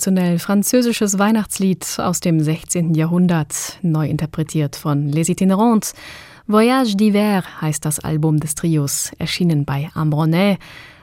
Traditionell 0.00 0.38
französisches 0.38 1.18
Weihnachtslied 1.18 1.98
aus 1.98 2.20
dem 2.20 2.40
16. 2.40 2.94
Jahrhundert, 2.94 3.78
neu 3.82 4.08
interpretiert 4.08 4.74
von 4.74 5.08
Les 5.10 5.28
Itinérantes. 5.28 5.92
Voyage 6.46 6.94
d'hiver 6.96 7.42
heißt 7.60 7.84
das 7.84 8.00
Album 8.00 8.40
des 8.40 8.54
Trios, 8.54 9.12
erschienen 9.18 9.66
bei 9.66 9.90
Ambronet. 9.92 10.58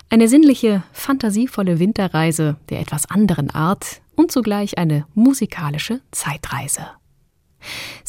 Eine 0.10 0.28
sinnliche, 0.28 0.82
fantasievolle 0.93 1.78
Winterreise 1.78 2.56
der 2.72 2.80
etwas 2.80 3.08
anderen 3.08 3.52
Art 3.52 4.02
und 4.16 4.32
zugleich 4.32 4.80
eine 4.80 5.06
musikalische 5.14 6.02
Zeitreise. 6.10 6.88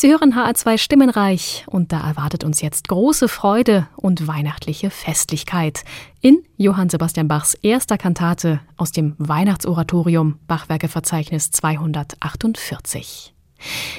Sie 0.00 0.12
hören 0.12 0.32
HR2 0.32 0.78
Stimmenreich 0.78 1.64
und 1.66 1.90
da 1.90 1.98
erwartet 2.08 2.44
uns 2.44 2.60
jetzt 2.60 2.86
große 2.86 3.26
Freude 3.26 3.88
und 3.96 4.28
weihnachtliche 4.28 4.90
Festlichkeit 4.90 5.82
in 6.20 6.44
Johann 6.56 6.88
Sebastian 6.88 7.26
Bachs 7.26 7.54
erster 7.62 7.98
Kantate 7.98 8.60
aus 8.76 8.92
dem 8.92 9.16
Weihnachtsoratorium 9.18 10.38
Bachwerkeverzeichnis 10.46 11.50
248. 11.50 13.34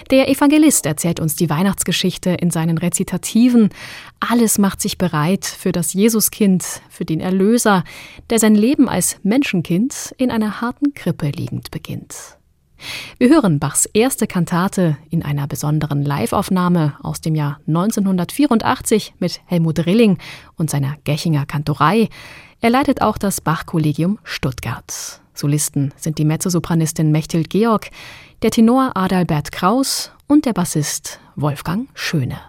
Der 0.09 0.29
Evangelist 0.29 0.85
erzählt 0.85 1.19
uns 1.19 1.35
die 1.35 1.49
Weihnachtsgeschichte 1.49 2.29
in 2.29 2.49
seinen 2.49 2.77
Rezitativen. 2.77 3.67
Alles 4.21 4.57
macht 4.57 4.79
sich 4.79 4.97
bereit 4.97 5.43
für 5.43 5.73
das 5.73 5.91
Jesuskind, 5.91 6.63
für 6.89 7.03
den 7.03 7.19
Erlöser, 7.19 7.83
der 8.29 8.39
sein 8.39 8.55
Leben 8.55 8.87
als 8.87 9.19
Menschenkind 9.23 10.15
in 10.17 10.31
einer 10.31 10.61
harten 10.61 10.93
Krippe 10.93 11.27
liegend 11.27 11.71
beginnt. 11.71 12.38
Wir 13.17 13.29
hören 13.29 13.59
Bachs 13.59 13.85
erste 13.85 14.27
Kantate 14.27 14.97
in 15.09 15.23
einer 15.23 15.47
besonderen 15.47 16.03
Liveaufnahme 16.03 16.95
aus 17.01 17.21
dem 17.21 17.35
Jahr 17.35 17.59
1984 17.67 19.13
mit 19.19 19.41
Helmut 19.45 19.85
Rilling 19.85 20.17
und 20.55 20.69
seiner 20.69 20.95
Gechinger 21.03 21.45
Kantorei. 21.45 22.09
Er 22.61 22.69
leitet 22.69 23.01
auch 23.01 23.17
das 23.17 23.41
Bach-Kollegium 23.41 24.19
Stuttgart. 24.23 25.21
Solisten 25.33 25.93
sind 25.95 26.17
die 26.17 26.25
Mezzosopranistin 26.25 27.11
Mechthild 27.11 27.49
Georg, 27.49 27.89
der 28.41 28.51
Tenor 28.51 28.91
Adalbert 28.95 29.51
Kraus 29.51 30.11
und 30.27 30.45
der 30.45 30.53
Bassist 30.53 31.19
Wolfgang 31.35 31.87
Schöne. 31.93 32.39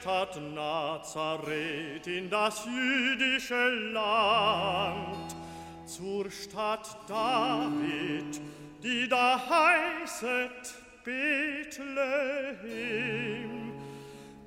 Stadt 0.00 0.40
Nazareth 0.54 2.06
in 2.06 2.30
das 2.30 2.64
jüdische 2.64 3.68
Land, 3.92 5.34
zur 5.84 6.30
Stadt 6.30 6.96
David, 7.08 8.40
die 8.82 9.08
da 9.08 9.40
heißet 9.48 10.74
Bethlehem. 11.04 11.88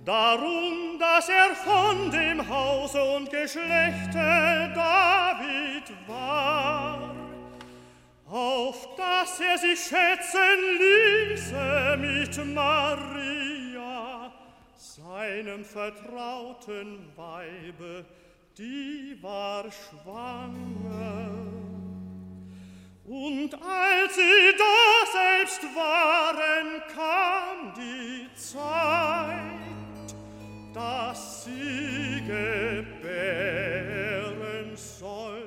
Darum, 0.04 0.98
dass 0.98 1.30
er 1.30 1.56
von 1.56 2.10
dem 2.10 2.50
Hause 2.50 3.04
und 3.04 3.30
Geschlechte 3.30 4.72
David 4.74 5.94
war, 6.08 7.14
auf 8.28 8.96
dass 8.98 9.40
er 9.40 9.60
sich 9.60 9.80
schätzen 9.80 10.58
ließe 10.80 11.98
mit 12.00 12.54
Maria, 12.56 14.32
seinem 14.76 15.64
vertrauten 15.64 17.08
Weibe, 17.16 18.04
die 18.58 19.18
war 19.22 19.66
schwanger. 19.72 21.30
Und 23.06 23.54
als 23.54 24.16
sie 24.16 24.56
da 24.58 25.12
selbst 25.12 25.64
waren, 25.76 26.82
kam 26.96 27.74
die 27.76 28.34
Zeit, 28.36 29.81
das 30.74 31.44
siege 31.44 32.86
bären 33.02 34.76
soll 34.76 35.41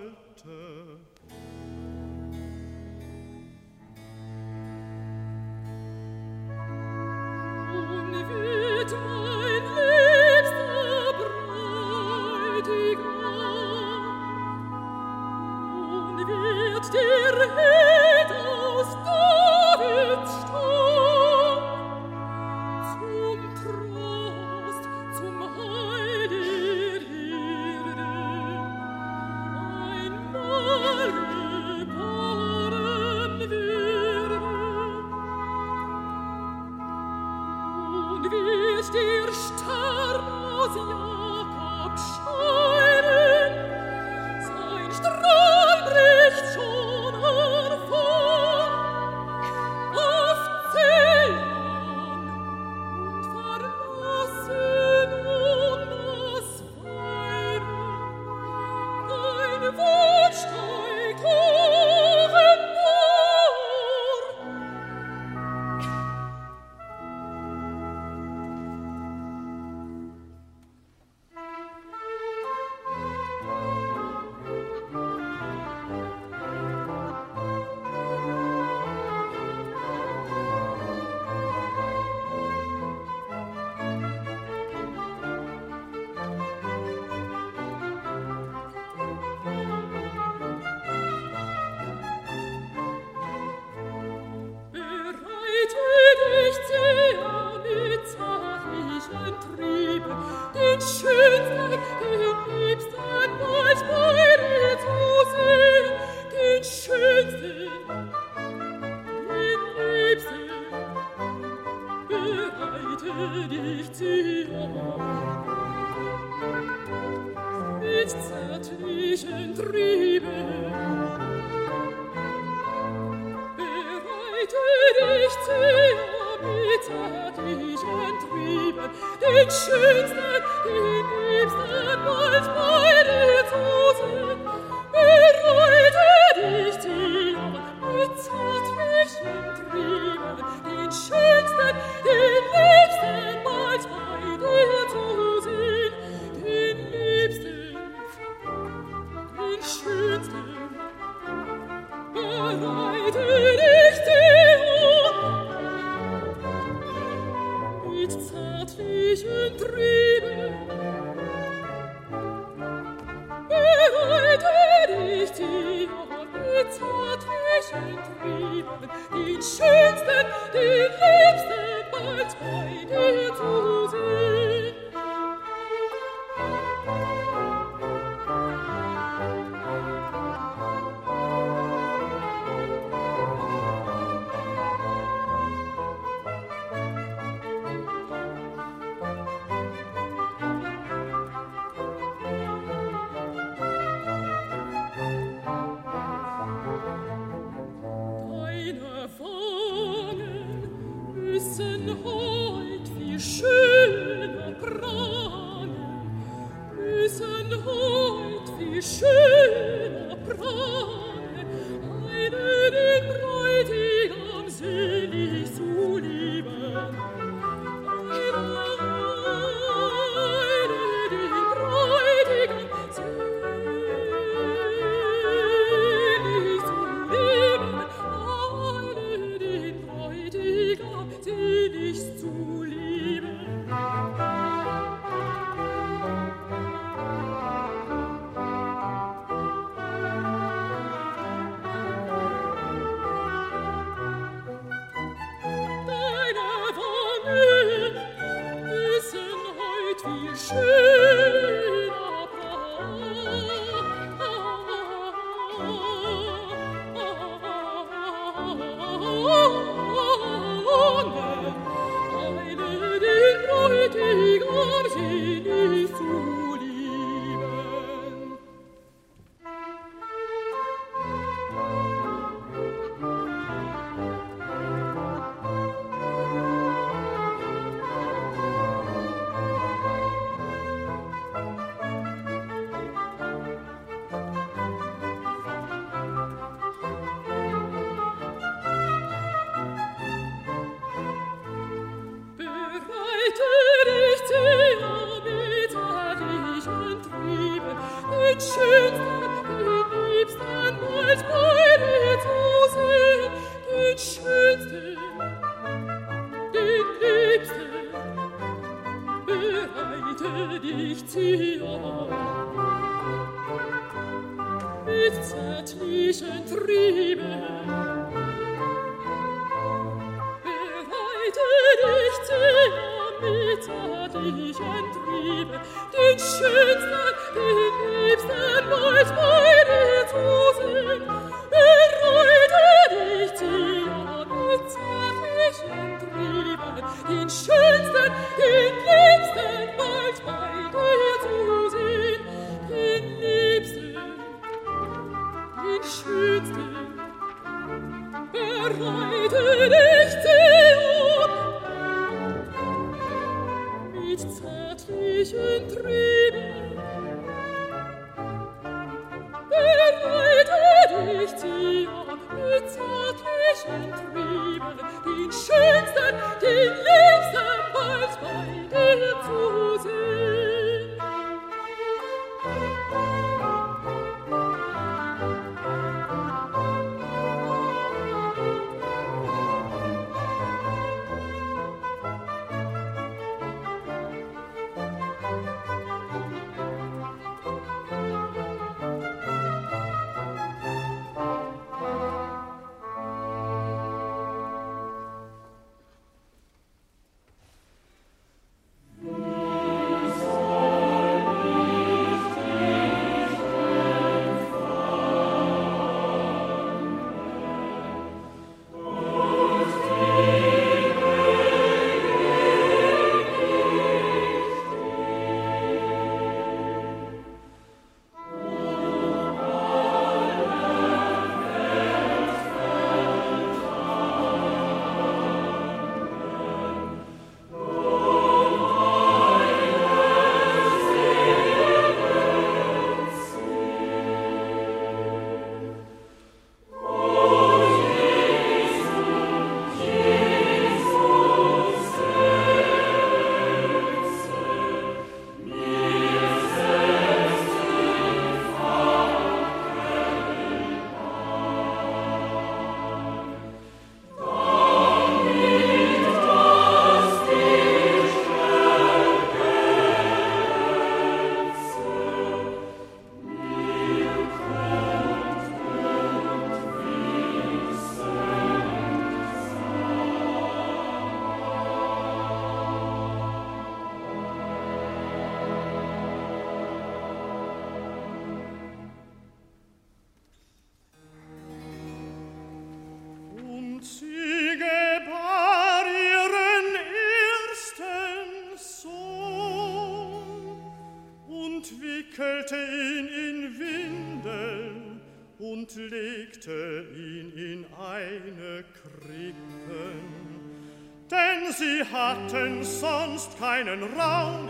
keinen 503.45 503.83
Raum. 503.83 504.44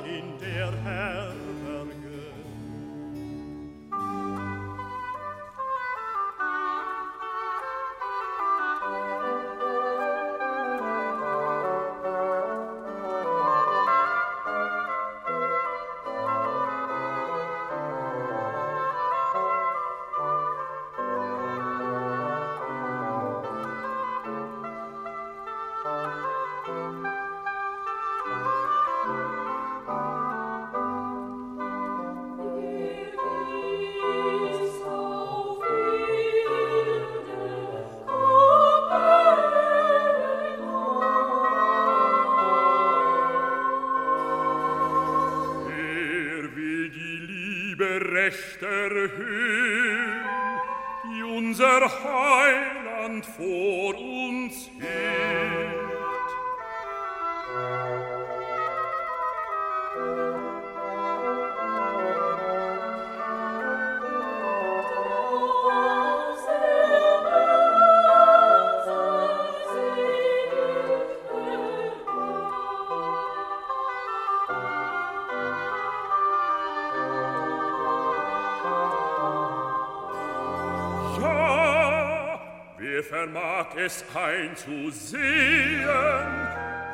Es 83.76 84.04
einzusehen, 84.14 85.20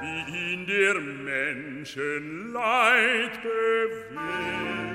wie 0.01 0.53
ihn 0.53 0.67
der 0.67 0.95
Menschen 1.01 2.53
Leid 2.53 3.43
bewegt. 3.43 4.90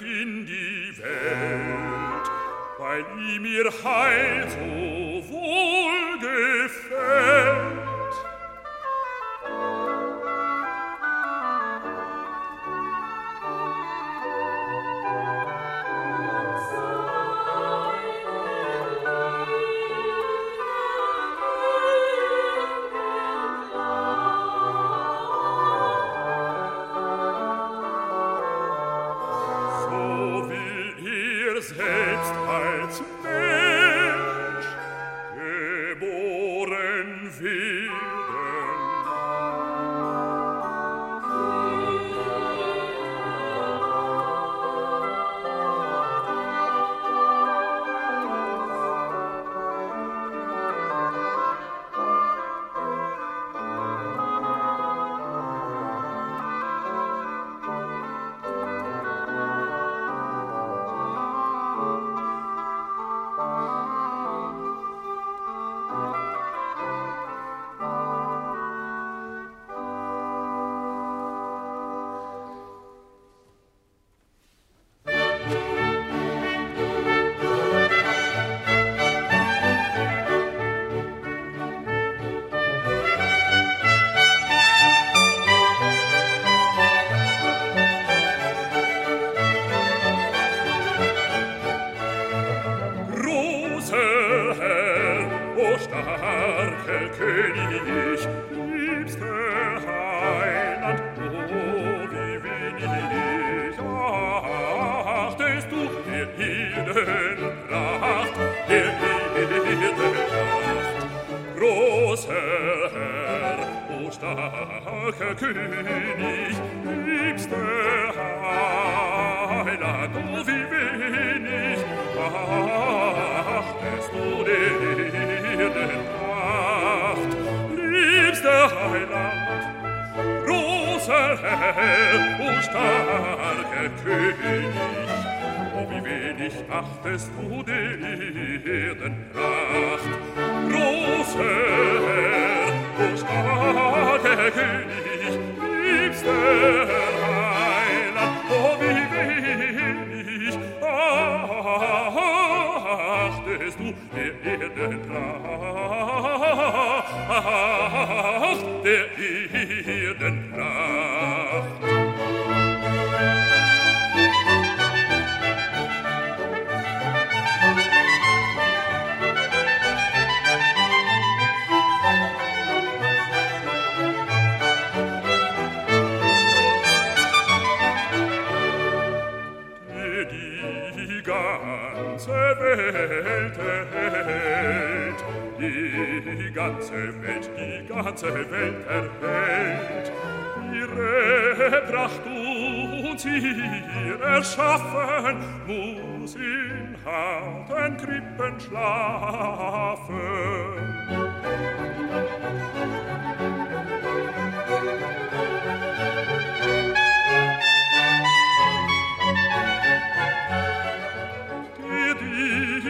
in 0.00 0.46
die 0.46 0.92
Welt, 0.98 2.30
weil 2.78 3.04
ihm 3.28 3.44
ihr 3.44 3.70
Heil 3.84 4.46
so 4.48 4.71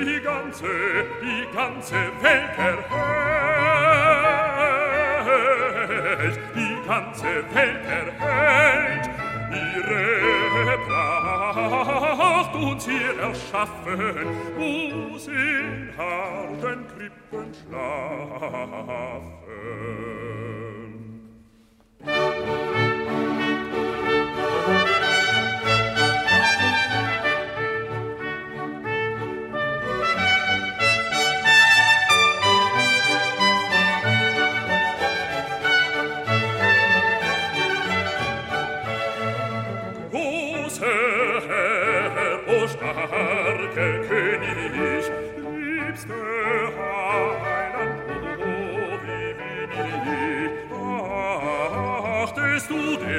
die 0.04 0.20
ganze 0.20 0.66
die 1.20 1.46
ganze 1.54 2.00
Welt 2.20 2.58
erhält, 2.58 2.82
die 6.54 6.76
ganze 6.86 7.32
Welt 7.54 7.84
erhält, 7.86 9.10
ihre 9.50 10.31
Pracht 10.86 12.54
und 12.54 12.82
hier 12.82 13.18
erschaffen, 13.20 14.26
muss 14.58 15.26
in 15.26 15.90
harten 15.96 16.86
Krippen 16.88 17.54
schlafen. 17.54 19.32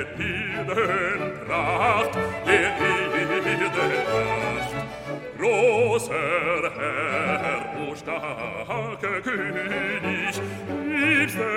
Heldenpracht, 0.03 2.11
Heldenpracht. 2.45 4.73
Großer 5.39 6.71
Herr, 6.77 7.61
o 7.81 7.83
starke 7.95 9.21
König, 9.21 10.35
liebste 10.87 11.49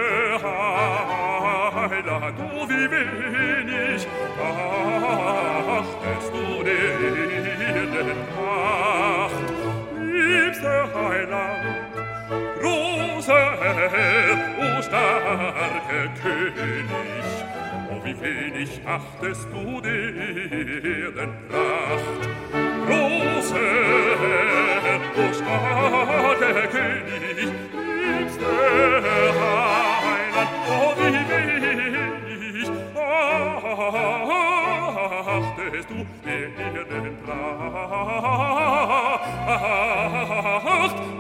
Heiland, 1.75 2.39
o 2.41 2.43
wie 2.69 2.89
wenig 2.91 4.07
achtest 5.79 6.33
du 6.35 6.47
der 6.63 8.15
Pracht, 8.35 9.49
liebste 10.01 10.75
Heiland, 10.95 11.67
großer 12.61 13.47
Herr, 13.61 14.39
o 14.59 14.61
starker 14.83 16.09
König, 16.23 17.46
wie 18.07 18.21
wenig 18.21 18.81
achtest 18.87 19.49
du 19.53 19.81
deren 19.81 21.33
Pracht. 21.49 22.29
Große 22.87 23.65
Herr, 24.23 25.01
du 25.17 25.25
starker 25.35 26.67
König, 26.69 27.51
liebster 27.75 29.03
Heiland, 29.43 30.53
oh, 30.69 30.91
wie 30.99 31.23
wenig 31.33 32.69
achtest 35.27 35.89
du 35.91 35.99
deren 36.25 37.15
Pracht, 37.25 37.67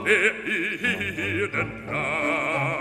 deren 0.05 1.69
Pracht. 1.87 2.76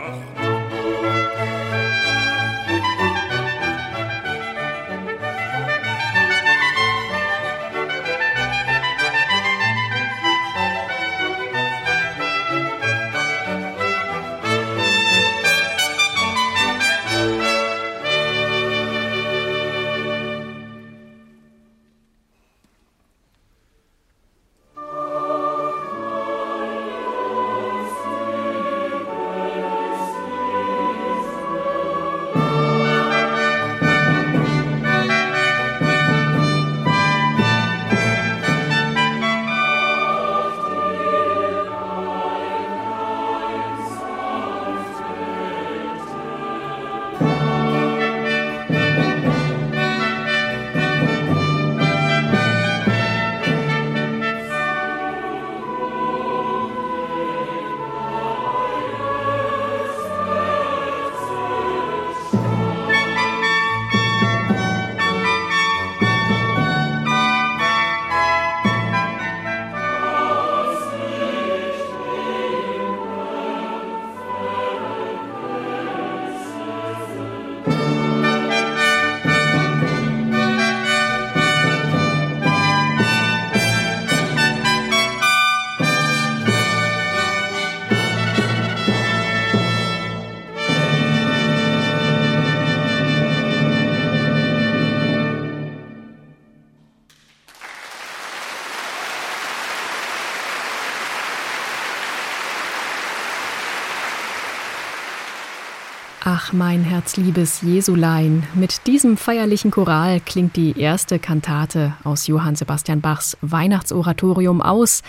Mein 106.56 106.84
herzliebes 106.84 107.62
Jesulein, 107.62 108.44
mit 108.54 108.88
diesem 108.88 109.18
feierlichen 109.18 109.72
Choral 109.72 110.22
klingt 110.22 110.56
die 110.56 110.80
erste 110.80 111.20
Kantate 111.20 111.94
aus 112.04 112.28
Johann 112.28 112.56
Sebastian 112.56 113.02
Bachs 113.02 113.38
Weihnachtsoratorium 113.42 114.62
aus. 114.62 115.04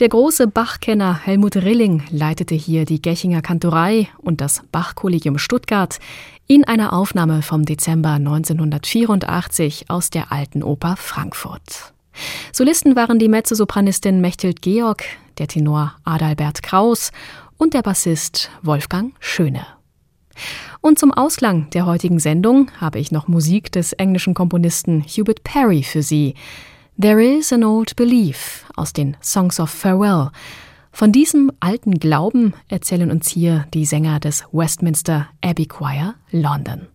Der 0.00 0.08
große 0.08 0.46
Bachkenner 0.46 1.18
Helmut 1.22 1.56
Rilling 1.56 2.02
leitete 2.10 2.54
hier 2.54 2.84
die 2.84 3.02
Gechinger 3.02 3.42
Kantorei 3.42 4.08
und 4.18 4.40
das 4.40 4.62
Bachkollegium 4.72 5.38
Stuttgart 5.38 5.98
in 6.46 6.64
einer 6.64 6.92
Aufnahme 6.92 7.42
vom 7.42 7.64
Dezember 7.64 8.12
1984 8.12 9.90
aus 9.90 10.10
der 10.10 10.32
Alten 10.32 10.62
Oper 10.62 10.96
Frankfurt. 10.96 11.92
Solisten 12.52 12.96
waren 12.96 13.18
die 13.18 13.28
Mezzosopranistin 13.28 14.20
Mechthild 14.20 14.62
Georg, 14.62 15.04
der 15.38 15.48
Tenor 15.48 15.94
Adalbert 16.04 16.62
Kraus 16.62 17.12
und 17.58 17.74
der 17.74 17.82
Bassist 17.82 18.50
Wolfgang 18.62 19.12
Schöne. 19.20 19.75
Und 20.80 20.98
zum 20.98 21.12
Ausklang 21.12 21.68
der 21.70 21.86
heutigen 21.86 22.18
Sendung 22.18 22.70
habe 22.80 22.98
ich 22.98 23.12
noch 23.12 23.28
Musik 23.28 23.72
des 23.72 23.92
englischen 23.92 24.34
Komponisten 24.34 25.02
Hubert 25.02 25.44
Perry 25.44 25.82
für 25.82 26.02
Sie. 26.02 26.34
There 27.00 27.22
is 27.22 27.52
an 27.52 27.64
old 27.64 27.96
belief 27.96 28.64
aus 28.76 28.92
den 28.92 29.16
Songs 29.22 29.60
of 29.60 29.70
Farewell. 29.70 30.30
Von 30.92 31.12
diesem 31.12 31.52
alten 31.60 31.98
Glauben 32.00 32.54
erzählen 32.68 33.10
uns 33.10 33.28
hier 33.28 33.66
die 33.74 33.84
Sänger 33.84 34.18
des 34.18 34.44
Westminster 34.52 35.28
Abbey 35.42 35.66
Choir 35.66 36.14
London. 36.30 36.88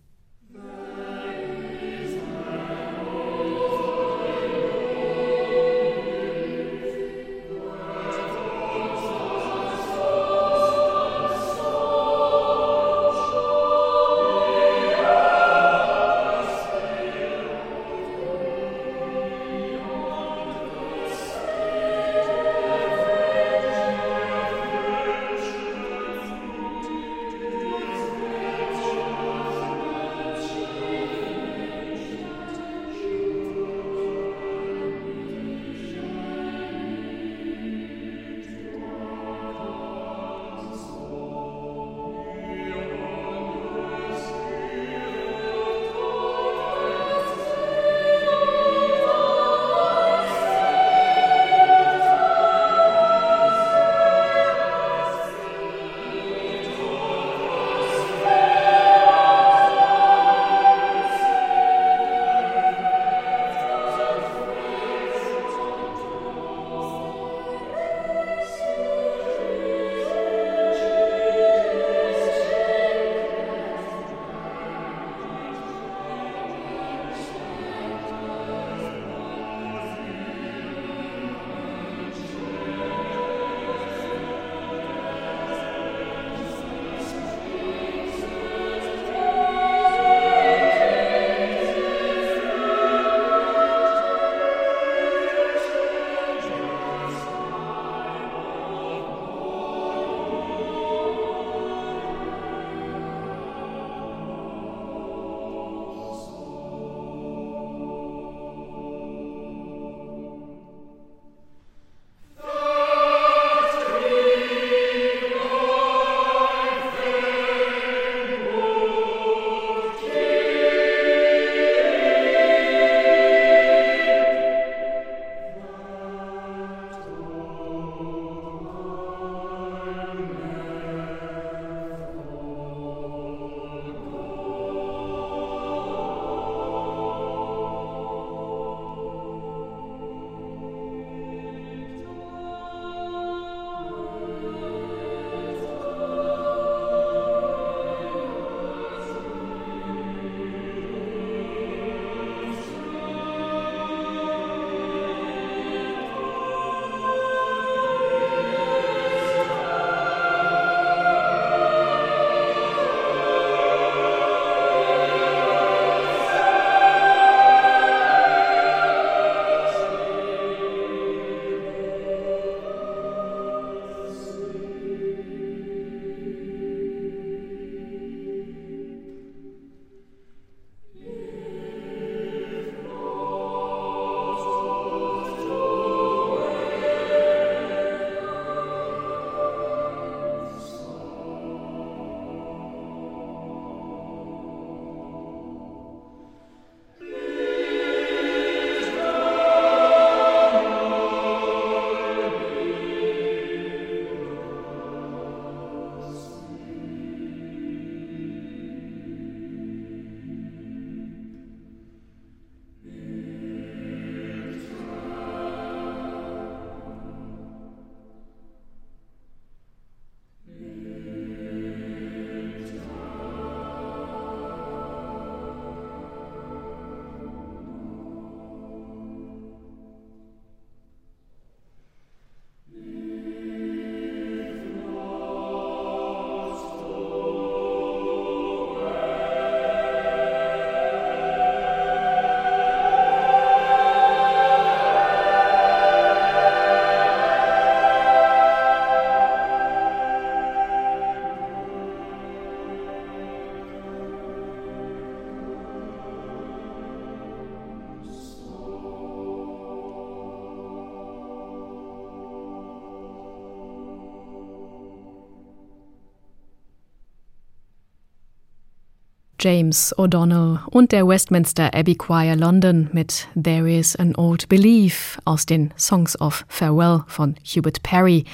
James 269.42 269.92
O'Donnell 269.98 270.60
und 270.66 270.92
der 270.92 271.08
Westminster 271.08 271.74
Abbey 271.74 271.96
Choir 271.96 272.36
London 272.36 272.88
mit 272.92 273.26
There 273.34 273.68
is 273.68 273.96
an 273.96 274.14
Old 274.14 274.48
Belief 274.48 275.18
aus 275.24 275.46
den 275.46 275.74
Songs 275.76 276.20
of 276.20 276.44
Farewell 276.46 277.02
von 277.08 277.34
Hubert 277.44 277.82
Perry. 277.82 278.24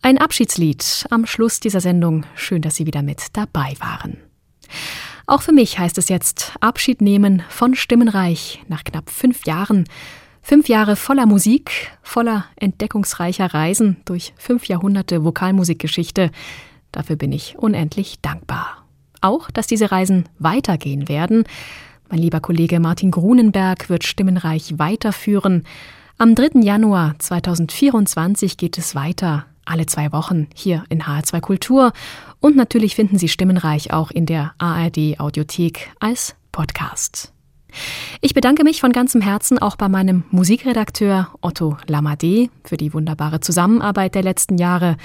Ein 0.00 0.16
Abschiedslied 0.16 1.06
am 1.10 1.26
Schluss 1.26 1.58
dieser 1.58 1.80
Sendung. 1.80 2.24
Schön, 2.36 2.62
dass 2.62 2.76
Sie 2.76 2.86
wieder 2.86 3.02
mit 3.02 3.20
dabei 3.32 3.74
waren. 3.80 4.18
Auch 5.26 5.42
für 5.42 5.50
mich 5.50 5.80
heißt 5.80 5.98
es 5.98 6.08
jetzt 6.08 6.52
Abschied 6.60 7.00
nehmen 7.00 7.42
von 7.48 7.74
Stimmenreich 7.74 8.62
nach 8.68 8.84
knapp 8.84 9.10
fünf 9.10 9.46
Jahren. 9.46 9.86
Fünf 10.40 10.68
Jahre 10.68 10.94
voller 10.94 11.26
Musik, 11.26 11.90
voller 12.04 12.44
entdeckungsreicher 12.54 13.52
Reisen 13.52 13.96
durch 14.04 14.34
fünf 14.36 14.66
Jahrhunderte 14.66 15.24
Vokalmusikgeschichte. 15.24 16.30
Dafür 16.92 17.16
bin 17.16 17.32
ich 17.32 17.58
unendlich 17.58 18.20
dankbar. 18.20 18.73
Auch, 19.24 19.50
dass 19.50 19.66
diese 19.66 19.90
Reisen 19.90 20.28
weitergehen 20.38 21.08
werden. 21.08 21.44
Mein 22.10 22.18
lieber 22.18 22.40
Kollege 22.40 22.78
Martin 22.78 23.10
Grunenberg 23.10 23.88
wird 23.88 24.04
Stimmenreich 24.04 24.78
weiterführen. 24.78 25.64
Am 26.18 26.34
3. 26.34 26.60
Januar 26.60 27.14
2024 27.18 28.58
geht 28.58 28.76
es 28.76 28.94
weiter 28.94 29.46
alle 29.64 29.86
zwei 29.86 30.12
Wochen 30.12 30.48
hier 30.54 30.84
in 30.90 31.04
HR2 31.04 31.40
Kultur. 31.40 31.92
Und 32.40 32.54
natürlich 32.54 32.94
finden 32.94 33.16
Sie 33.16 33.28
Stimmenreich 33.28 33.94
auch 33.94 34.10
in 34.10 34.26
der 34.26 34.52
ARD 34.58 35.18
Audiothek 35.18 35.90
als 36.00 36.36
Podcast. 36.52 37.32
Ich 38.20 38.34
bedanke 38.34 38.62
mich 38.62 38.82
von 38.82 38.92
ganzem 38.92 39.22
Herzen 39.22 39.58
auch 39.58 39.76
bei 39.76 39.88
meinem 39.88 40.24
Musikredakteur 40.32 41.30
Otto 41.40 41.78
Lamadé 41.88 42.50
für 42.62 42.76
die 42.76 42.92
wunderbare 42.92 43.40
Zusammenarbeit 43.40 44.14
der 44.14 44.22
letzten 44.22 44.58
Jahre. 44.58 44.98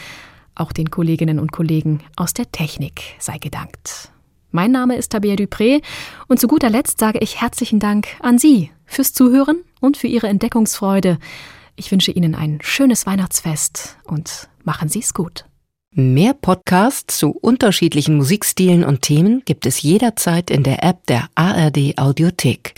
Auch 0.60 0.74
den 0.74 0.92
Kolleginnen 0.92 1.40
und 1.40 1.54
Kollegen 1.54 2.02
aus 2.18 2.34
der 2.34 2.52
Technik 2.52 3.02
sei 3.18 3.38
gedankt. 3.38 4.12
Mein 4.52 4.72
Name 4.72 4.98
ist 4.98 5.14
Tabea 5.14 5.36
Dupré 5.36 5.82
und 6.28 6.42
zu 6.42 6.50
guter 6.50 6.70
Letzt 6.70 7.00
sage 7.00 7.20
ich 7.20 7.40
herzlichen 7.40 7.80
Dank 7.80 8.08
an 8.20 8.38
Sie 8.38 8.70
fürs 8.86 9.14
Zuhören 9.14 9.64
und 9.80 9.96
für 9.96 10.08
Ihre 10.08 10.28
Entdeckungsfreude. 10.28 11.18
Ich 11.78 11.92
wünsche 11.92 12.12
Ihnen 12.12 12.36
ein 12.36 12.60
schönes 12.62 13.06
Weihnachtsfest 13.06 13.96
und 14.04 14.50
machen 14.66 14.90
Sie 14.90 15.00
es 15.00 15.14
gut. 15.14 15.46
Mehr 15.92 16.34
Podcasts 16.34 17.18
zu 17.18 17.32
unterschiedlichen 17.32 18.18
Musikstilen 18.18 18.84
und 18.84 19.02
Themen 19.02 19.44
gibt 19.46 19.66
es 19.66 19.82
jederzeit 19.82 20.52
in 20.52 20.64
der 20.64 20.84
App 20.84 21.08
der 21.08 21.30
ARD 21.36 21.98
Audiothek. 21.98 22.74